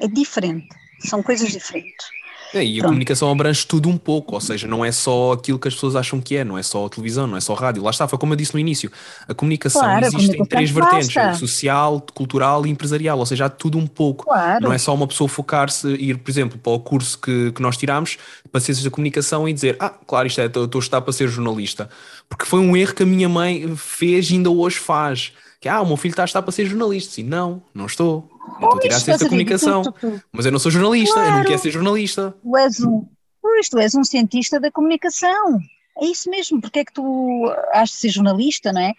[0.00, 0.68] É diferente.
[0.98, 2.06] São coisas diferentes.
[2.52, 2.90] É, e a Pronto.
[2.90, 6.20] comunicação abrange tudo um pouco, ou seja, não é só aquilo que as pessoas acham
[6.20, 7.82] que é, não é só a televisão, não é só a rádio.
[7.82, 8.90] Lá está, foi como eu disse no início.
[9.28, 13.46] A comunicação claro, existe a comunicação em três vertentes: social, cultural e empresarial, ou seja,
[13.46, 14.24] há tudo um pouco.
[14.24, 14.64] Claro.
[14.64, 17.76] Não é só uma pessoa focar-se, ir, por exemplo, para o curso que, que nós
[17.76, 18.18] tiramos,
[18.50, 21.28] para ciências da comunicação e dizer: Ah, claro, isto é, estou a estar para ser
[21.28, 21.88] jornalista.
[22.28, 25.82] Porque foi um erro que a minha mãe fez e ainda hoje faz que ah,
[25.82, 27.14] o meu filho está a estar para ser jornalista.
[27.14, 28.29] Sim, não, não estou.
[28.48, 29.82] Eu estou a tirar ciência da comunicação.
[29.82, 30.22] Tu, tu, tu.
[30.32, 31.28] Mas eu não sou jornalista, claro.
[31.28, 32.34] eu não quero ser jornalista.
[32.42, 33.06] Tu és um,
[33.40, 35.58] pois, tu és um cientista da comunicação.
[35.98, 38.94] É isso mesmo, porque é que tu has de ser jornalista, não é?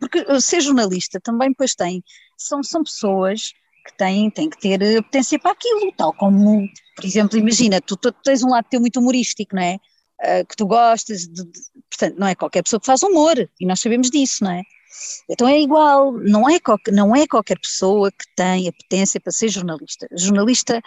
[0.00, 2.02] Porque ser jornalista também depois tem,
[2.38, 3.52] são, são pessoas
[3.86, 8.10] que têm, têm que ter potência para aquilo, tal como, por exemplo, imagina, tu, tu
[8.24, 9.78] tens um lado teu muito humorístico, não é?
[10.22, 13.66] Uh, que tu gostas, de, de, portanto, não é qualquer pessoa que faz humor, e
[13.66, 14.62] nós sabemos disso, não é?
[15.28, 16.58] Então é igual, não é,
[16.92, 20.06] não é qualquer pessoa que tem a potência para ser jornalista.
[20.12, 20.80] Jornalista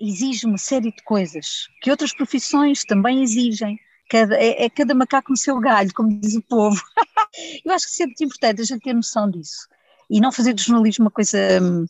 [0.00, 3.78] exige uma série de coisas que outras profissões também exigem.
[4.10, 6.80] Cada, é, é, cada macaco no seu galho, como diz o povo.
[7.64, 9.68] Eu acho que é muito importante a gente ter noção disso.
[10.08, 11.84] E não fazer do jornalismo uma coisa hum,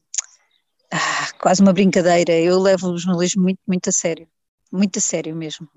[0.93, 2.33] ah, quase uma brincadeira.
[2.33, 4.29] Eu levo o jornalismo muito, muito a sério.
[4.73, 5.69] Muito a sério mesmo.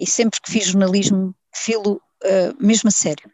[0.00, 3.30] E sempre que fiz jornalismo, filo uh, mesmo a sério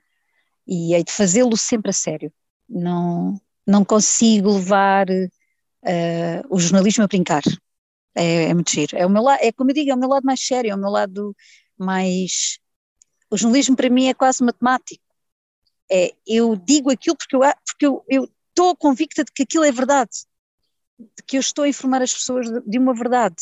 [0.71, 2.33] e hei de fazê-lo sempre a sério.
[2.69, 3.35] Não,
[3.67, 7.43] não consigo levar uh, o jornalismo a brincar.
[8.15, 8.97] É, é, muito giro.
[8.97, 10.79] É, o meu é como eu digo, é o meu lado mais sério, é o
[10.79, 11.37] meu lado
[11.77, 12.61] mais.
[13.31, 15.03] O jornalismo para mim é quase matemático.
[15.91, 19.73] É, eu digo aquilo porque eu porque eu, eu estou convicta de que aquilo é
[19.73, 20.11] verdade,
[20.99, 23.37] de que eu estou a informar as pessoas de, de uma verdade.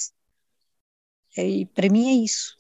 [1.37, 2.57] É, e para mim é isso.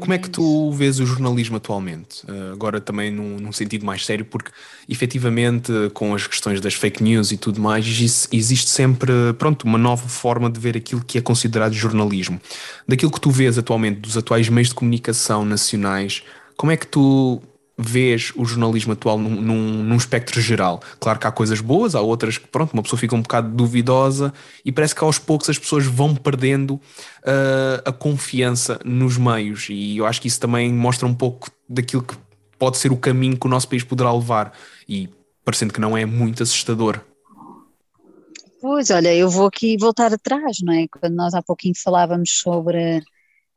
[0.00, 2.24] Como é que tu vês o jornalismo atualmente?
[2.24, 4.50] Uh, agora também num, num, sentido mais sério, porque
[4.88, 10.08] efetivamente com as questões das fake news e tudo mais, existe sempre, pronto, uma nova
[10.08, 12.40] forma de ver aquilo que é considerado jornalismo.
[12.88, 16.24] Daquilo que tu vês atualmente dos atuais meios de comunicação nacionais,
[16.56, 17.40] como é que tu
[17.76, 20.80] vês o jornalismo atual num, num, num, espectro geral?
[21.00, 24.32] Claro que há coisas boas, há outras que, pronto, uma pessoa fica um bocado duvidosa
[24.64, 29.96] e parece que aos poucos as pessoas vão perdendo uh, a confiança nos meios e
[29.96, 32.16] eu acho que isso também mostra um pouco daquilo que
[32.58, 34.52] pode ser o caminho que o nosso país poderá levar
[34.88, 35.08] e
[35.44, 37.00] parecendo que não é muito assustador.
[38.60, 40.86] Pois, olha, eu vou aqui voltar atrás, não é?
[40.88, 43.02] Quando nós há pouquinho falávamos sobre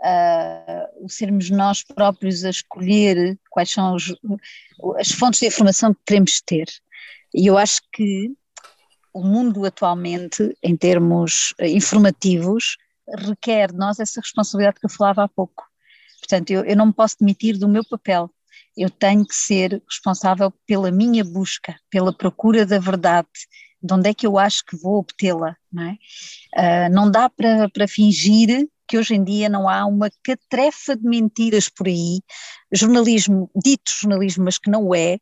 [0.01, 4.15] uh, o sermos nós próprios a escolher quais são os,
[4.99, 6.67] as fontes de informação que queremos ter.
[7.33, 8.31] E eu acho que
[9.13, 12.77] o mundo atualmente, em termos informativos,
[13.25, 15.65] requer de nós essa responsabilidade que eu falava há pouco.
[16.19, 18.29] Portanto, eu, eu não me posso demitir do meu papel.
[18.75, 23.27] Eu tenho que ser responsável pela minha busca, pela procura da verdade,
[23.81, 25.97] de onde é que eu acho que vou obtê-la, não é?
[26.55, 31.03] Uh, não dá para, para fingir que hoje em dia não há uma catrefa de
[31.03, 32.21] mentiras por aí,
[32.71, 35.19] jornalismo, dito jornalismo, mas que não é,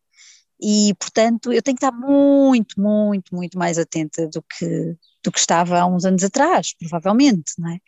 [0.61, 5.39] e portanto eu tenho que estar muito, muito, muito mais atenta do que, do que
[5.39, 7.79] estava há uns anos atrás, provavelmente, não é?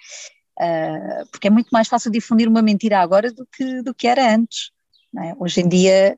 [0.59, 4.33] Uh, porque é muito mais fácil difundir uma mentira agora do que, do que era
[4.33, 4.71] antes.
[5.23, 5.33] É?
[5.39, 6.17] Hoje em dia,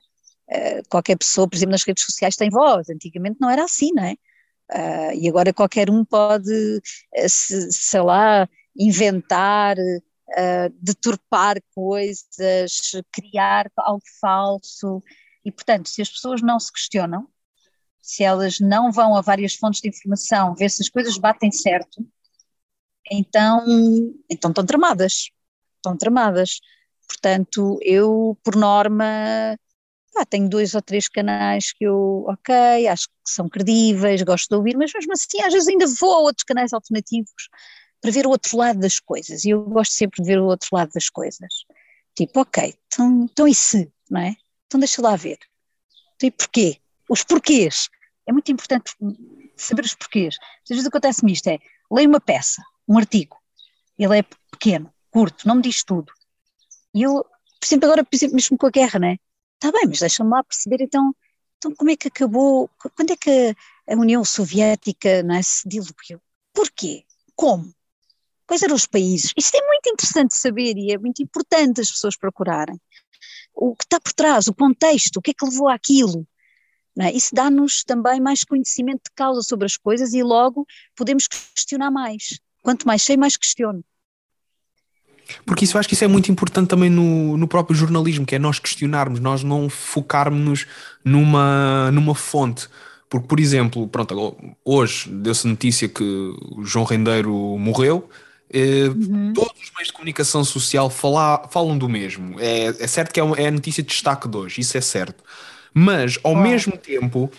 [0.50, 4.04] uh, qualquer pessoa, por exemplo, nas redes sociais tem voz, antigamente não era assim, não
[4.04, 4.16] é?
[4.72, 6.80] Uh, e agora qualquer um pode,
[7.28, 8.48] se, sei lá,
[8.80, 15.04] inventar, uh, deturpar coisas, criar algo falso.
[15.44, 17.28] E, portanto, se as pessoas não se questionam,
[18.02, 22.06] se elas não vão a várias fontes de informação ver se as coisas batem certo,
[23.12, 23.66] então,
[24.30, 25.30] então estão tramadas.
[25.78, 26.60] Estão tramadas.
[27.08, 29.58] Portanto, eu, por norma,
[30.16, 34.56] ah, tenho dois ou três canais que eu, ok, acho que são credíveis, gosto de
[34.56, 37.50] ouvir, mas mesmo assim, às vezes ainda vou a outros canais alternativos
[38.02, 39.44] para ver o outro lado das coisas.
[39.44, 41.66] E eu gosto sempre de ver o outro lado das coisas.
[42.16, 44.36] Tipo, ok, então, então e se, não é?
[44.68, 45.40] Então deixa lá ver.
[46.16, 46.78] Então, e porquê?
[47.10, 47.90] Os porquês.
[48.28, 48.92] É muito importante
[49.58, 50.38] saber os porquês.
[50.64, 51.60] Às vezes acontece-me isto, é,
[51.92, 53.38] leio uma peça, um artigo,
[53.98, 56.12] ele é pequeno, curto, não me diz tudo.
[56.94, 59.18] E eu, por exemplo, agora, por exemplo, mesmo com a guerra, né?
[59.56, 61.14] Está bem, mas deixa-me lá perceber então,
[61.58, 63.56] então como é que acabou, quando é que
[63.88, 66.22] a União Soviética não é, se diluiu?
[66.54, 67.06] Porquê?
[67.36, 67.74] Como?
[68.50, 69.32] Quais eram os países?
[69.38, 72.82] Isto é muito interessante saber e é muito importante as pessoas procurarem.
[73.54, 76.28] O que está por trás, o contexto, o que é que levou àquilo.
[77.00, 77.12] É?
[77.14, 82.40] Isso dá-nos também mais conhecimento de causa sobre as coisas e logo podemos questionar mais.
[82.64, 83.86] Quanto mais sei, mais questiono.
[85.46, 88.34] Porque isso eu acho que isso é muito importante também no, no próprio jornalismo, que
[88.34, 90.66] é nós questionarmos, nós não focarmos
[91.06, 92.68] numa, numa fonte.
[93.08, 94.36] Porque, por exemplo, pronto,
[94.66, 98.10] hoje deu-se notícia que o João Rendeiro morreu,
[98.54, 99.34] Uhum.
[99.34, 102.40] Todos os meios de comunicação social fala, falam do mesmo.
[102.40, 105.24] É, é certo que é, é a notícia de destaque de hoje, isso é certo.
[105.74, 106.36] Mas, ao oh.
[106.36, 107.32] mesmo tempo,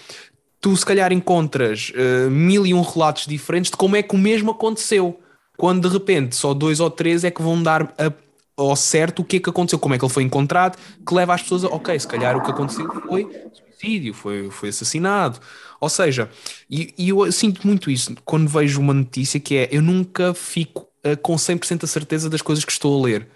[0.60, 4.18] tu se calhar encontras uh, mil e um relatos diferentes de como é que o
[4.18, 5.18] mesmo aconteceu.
[5.56, 8.12] Quando de repente só dois ou três é que vão dar a,
[8.56, 11.34] ao certo o que é que aconteceu, como é que ele foi encontrado, que leva
[11.34, 15.40] as pessoas a, ok, se calhar o que aconteceu foi suicídio, foi, foi assassinado.
[15.80, 16.30] Ou seja,
[16.68, 20.89] e, e eu sinto muito isso quando vejo uma notícia que é eu nunca fico
[21.04, 23.28] uh, com 100% a certeza das coisas que estou a ler.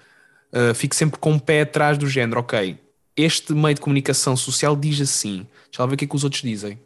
[0.53, 2.79] Uh, fico sempre com o um pé atrás do género, ok,
[3.17, 6.25] este meio de comunicação social diz assim, deixa lá ver o que é que os
[6.25, 6.79] outros dizem.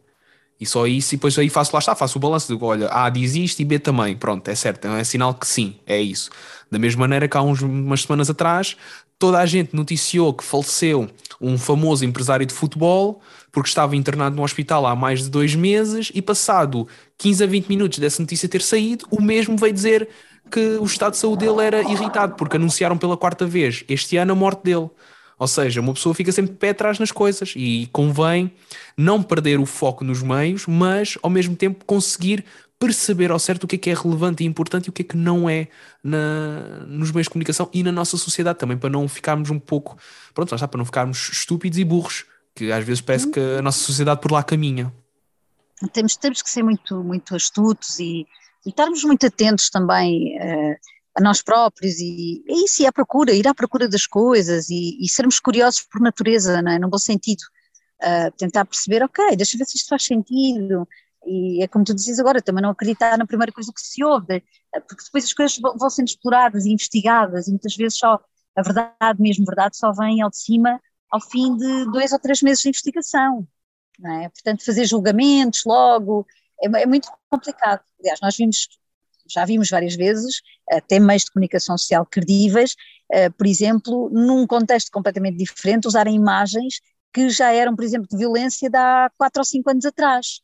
[0.59, 3.33] E só isso, e depois aí faço, lá está, faço o balanço olha, A diz
[3.33, 6.29] isto e B também, pronto, é certo, é sinal que sim, é isso.
[6.69, 8.75] Da mesma maneira que há uns, umas semanas atrás,
[9.17, 11.09] toda a gente noticiou que faleceu
[11.39, 13.21] um famoso empresário de futebol,
[13.53, 17.67] porque estava internado no hospital há mais de dois meses, e passado 15 a 20
[17.67, 20.09] minutos dessa notícia ter saído, o mesmo veio dizer
[20.49, 24.33] que o estado de saúde dele era irritado, porque anunciaram pela quarta vez este ano
[24.33, 24.89] a morte dele.
[25.37, 28.51] Ou seja, uma pessoa fica sempre de pé atrás nas coisas e convém
[28.97, 32.43] não perder o foco nos meios, mas ao mesmo tempo conseguir
[32.77, 35.05] perceber ao certo o que é que é relevante e importante e o que é
[35.05, 35.67] que não é
[36.03, 39.97] na, nos meios de comunicação e na nossa sociedade também, para não ficarmos um pouco,
[40.33, 43.79] pronto, está, para não ficarmos estúpidos e burros, que às vezes parece que a nossa
[43.79, 44.93] sociedade por lá caminha.
[45.93, 48.27] Temos, temos que ser muito, muito astutos e,
[48.65, 50.75] e estarmos muito atentos também uh,
[51.17, 54.97] a nós próprios e é isso, e à procura, ir à procura das coisas e,
[54.99, 56.79] e sermos curiosos por natureza, não é?
[56.79, 57.41] no bom sentido.
[58.01, 60.87] Uh, tentar perceber, ok, deixa ver se isto faz sentido.
[61.25, 64.41] E é como tu dizes agora, também não acreditar na primeira coisa que se ouve,
[64.73, 68.19] ah, porque depois as coisas vão sendo exploradas e investigadas e muitas vezes só
[68.55, 70.79] a verdade, mesmo verdade, só vem ao de cima
[71.11, 73.47] ao fim de dois ou três meses de investigação.
[74.21, 74.29] É?
[74.29, 76.25] Portanto, fazer julgamentos logo
[76.63, 77.81] é, é muito complicado.
[77.99, 78.67] Aliás, nós vimos
[79.29, 82.75] já vimos várias vezes, até meios de comunicação social credíveis,
[83.13, 86.81] uh, por exemplo, num contexto completamente diferente, usarem imagens
[87.13, 90.41] que já eram, por exemplo, de violência de há quatro ou cinco anos atrás,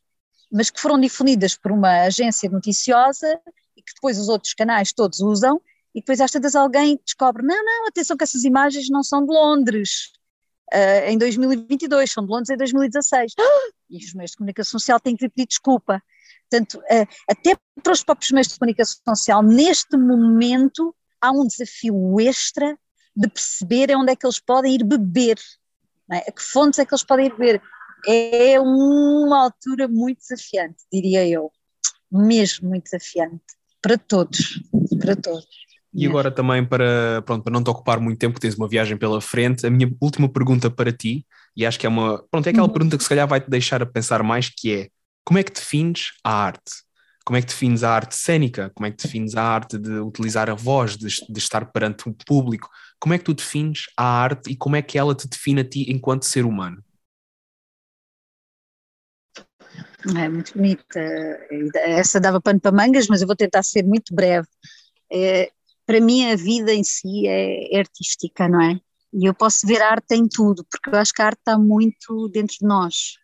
[0.52, 3.40] mas que foram difundidas por uma agência noticiosa
[3.76, 5.62] e que depois os outros canais todos usam,
[5.94, 9.32] e depois às tantas alguém descobre, não, não, atenção que essas imagens não são de
[9.32, 10.12] Londres,
[10.74, 13.34] uh, em 2022, são de Londres em 2016.
[13.90, 16.02] E os meios de comunicação social têm que pedir desculpa.
[16.50, 16.82] Portanto,
[17.30, 22.78] até para os próprios meios de comunicação social, neste momento, há um desafio extra
[23.16, 25.38] de perceber onde é que eles podem ir beber,
[26.12, 26.18] é?
[26.18, 27.62] a que fontes é que eles podem ir beber.
[28.08, 31.52] É uma altura muito desafiante, diria eu,
[32.12, 33.42] mesmo muito desafiante,
[33.82, 34.62] para todos,
[35.00, 35.48] para todos.
[35.94, 39.22] E agora também para, pronto, para não te ocupar muito tempo, tens uma viagem pela
[39.22, 41.26] frente, a minha última pergunta para ti,
[41.56, 42.74] e acho que é uma, pronto, é aquela uhum.
[42.74, 44.90] pergunta que se calhar vai te deixar a pensar mais, que é,
[45.24, 46.72] como é que defines a arte?
[47.26, 48.70] Como é que defines a arte cênica?
[48.76, 52.14] Como é que defines a arte de utilizar a voz, de, de estar perante um
[52.14, 52.70] público?
[53.00, 55.66] Como é que tu defines a arte e como é que ela te define a
[55.68, 56.84] ti enquanto ser humano?
[60.16, 61.00] É muito bonita.
[61.78, 64.48] Essa dava pano para mangas, mas eu vou tentar ser muito breve.
[65.12, 65.50] É,
[65.86, 68.80] para mim, a vida em si é, é artística, não é?
[69.18, 71.58] E eu posso ver a arte em tudo, porque eu acho que a arte está
[71.58, 73.16] muito dentro de nós.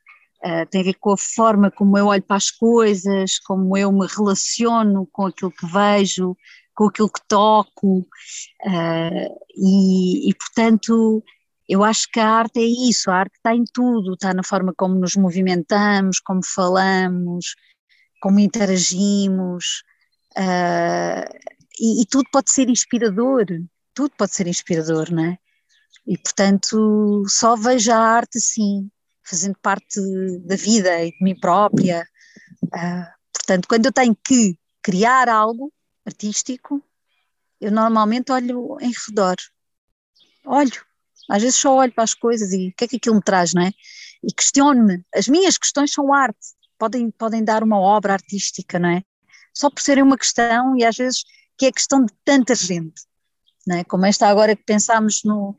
[0.44, 3.92] Uh, tem a ver com a forma como eu olho para as coisas, como eu
[3.92, 6.36] me relaciono com aquilo que vejo,
[6.74, 11.24] com aquilo que toco, uh, e, e, portanto
[11.70, 14.74] eu acho que a arte é isso, a arte está em tudo, está na forma
[14.76, 17.56] como nos movimentamos, como falamos,
[18.22, 19.84] como interagimos,
[20.38, 21.38] uh,
[21.80, 23.46] e, e tudo pode ser inspirador,
[23.94, 25.38] tudo pode ser inspirador, não é?
[26.06, 28.90] E portanto só vejo a arte assim,
[29.24, 30.00] fazendo parte
[30.46, 32.06] da vida e de mim própria.
[32.66, 35.72] Uh, portanto, quando eu tenho que criar algo
[36.06, 36.84] artístico,
[37.60, 39.36] eu normalmente olho em redor.
[40.46, 40.86] Olho,
[41.30, 43.54] às vezes só olho para as coisas e o que é que aquilo me traz,
[43.54, 43.72] não é?
[44.24, 45.04] E questiono-me.
[45.14, 46.40] As minhas questões são arte,
[46.78, 49.04] podem, podem dar uma obra artística, não é?
[49.54, 51.24] Só por serem uma questão e às vezes
[51.58, 53.04] que é questão de tanta gente,
[53.68, 53.84] não é?
[53.84, 55.56] Como esta agora que pensámos no,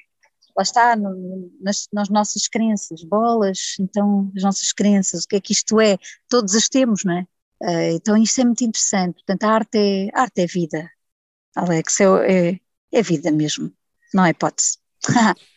[0.57, 5.41] lá está, no, nas, nas, nossas crenças, bolas, então as nossas crenças, o que é
[5.41, 5.99] que isto é,
[6.29, 7.27] todos as temos, não é?
[7.63, 10.91] Uh, então isso é muito interessante, portanto a arte é, a arte é vida,
[11.55, 12.61] Alex, é, é,
[12.93, 13.73] é vida mesmo,
[14.13, 14.79] não é hipótese.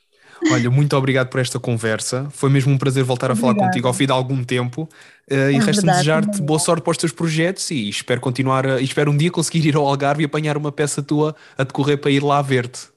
[0.51, 2.27] Olha, muito obrigado por esta conversa.
[2.29, 4.83] Foi mesmo um prazer voltar a falar contigo ao fim de algum tempo.
[5.31, 8.81] Uh, e é resta-me desejar-te boa sorte para os teus projetos e espero continuar a,
[8.81, 12.11] espero um dia conseguir ir ao Algarve e apanhar uma peça tua a decorrer para
[12.11, 12.94] ir lá ver-te.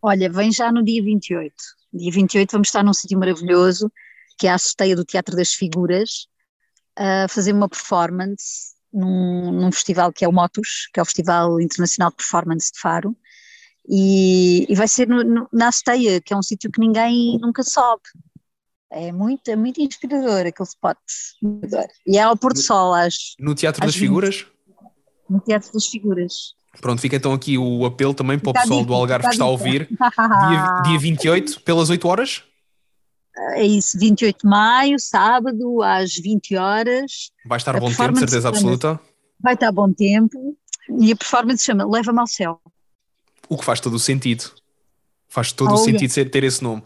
[0.00, 1.54] Olha, vem já no dia 28.
[1.92, 3.90] Dia 28 vamos estar num sítio maravilhoso,
[4.38, 6.28] que é a Esteia do Teatro das Figuras,
[6.96, 11.60] a fazer uma performance num, num, festival que é o Motus, que é o Festival
[11.60, 13.16] Internacional de Performance de Faro,
[13.88, 17.62] e, e vai ser no, no, na Esteia, que é um sítio que ninguém nunca
[17.62, 18.02] sobe.
[18.90, 20.98] É muito, é muito inspirador aquele spot.
[22.06, 23.34] E é ao pôr do sol às.
[23.38, 24.02] No Teatro às das 20.
[24.02, 24.46] Figuras?
[25.28, 26.54] No Teatro das Figuras.
[26.80, 29.48] Pronto, fica então aqui o apelo também para o pessoal do Algarve que está a
[29.48, 29.88] ouvir.
[29.90, 32.42] Dia, dia 28, pelas 8 horas?
[33.54, 37.30] É isso, 28 de maio, sábado, às 20 horas.
[37.46, 39.00] Vai estar a bom tempo, certeza absoluta.
[39.40, 40.56] Vai estar bom tempo.
[40.98, 42.60] E a performance chama Leva-me ao Céu.
[43.48, 44.50] O que faz todo o sentido.
[45.28, 46.30] Faz todo oh, o sentido yeah.
[46.30, 46.82] ter esse nome.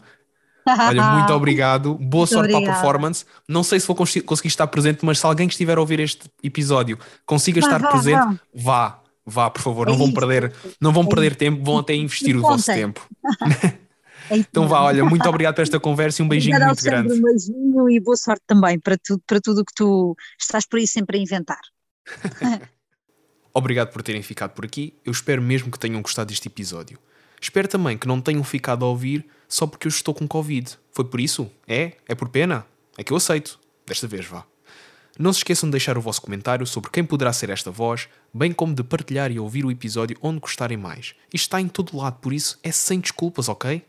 [0.67, 1.95] Olha, muito obrigado.
[1.95, 2.81] Boa Muito sorte para a obrigada.
[2.81, 3.25] performance.
[3.47, 6.29] Não sei se vou conseguir estar presente, mas se alguém que estiver a ouvir este
[6.43, 8.89] episódio consiga Vá, estar vá, presente, vá.
[8.89, 9.02] vá.
[9.25, 10.15] Vá, por favor, É não vão isso.
[10.15, 13.07] perder, não vão É perder tempo, vão até investir o vosso tempo.
[14.29, 16.83] É isso Então vá, olha, muito obrigado por esta conversa e um beijinho Obrigada, muito
[16.83, 17.19] grande.
[17.19, 20.79] Um beijinho e boa sorte também para tudo, para tudo o que tu estás por
[20.79, 21.59] aí sempre a inventar.
[23.53, 24.93] Obrigado por terem ficado por aqui.
[25.05, 26.97] Eu espero mesmo que tenham gostado deste episódio.
[27.39, 30.77] Espero também que não tenham ficado a ouvir só porque eu estou com Covid.
[30.91, 31.51] Foi por isso?
[31.67, 31.93] É?
[32.07, 32.65] É por pena?
[32.97, 33.59] É que eu aceito.
[33.85, 34.45] Desta vez vá.
[35.17, 38.51] Não se esqueçam de deixar o vosso comentário sobre quem poderá ser esta voz, bem
[38.51, 41.13] como de partilhar e ouvir o episódio onde gostarem mais.
[41.31, 43.85] Isto está em todo lado, por isso é sem desculpas, ok?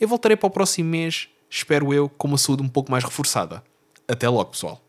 [0.00, 3.62] Eu voltarei para o próximo mês, espero eu, com uma saúde um pouco mais reforçada.
[4.06, 4.87] Até logo, pessoal.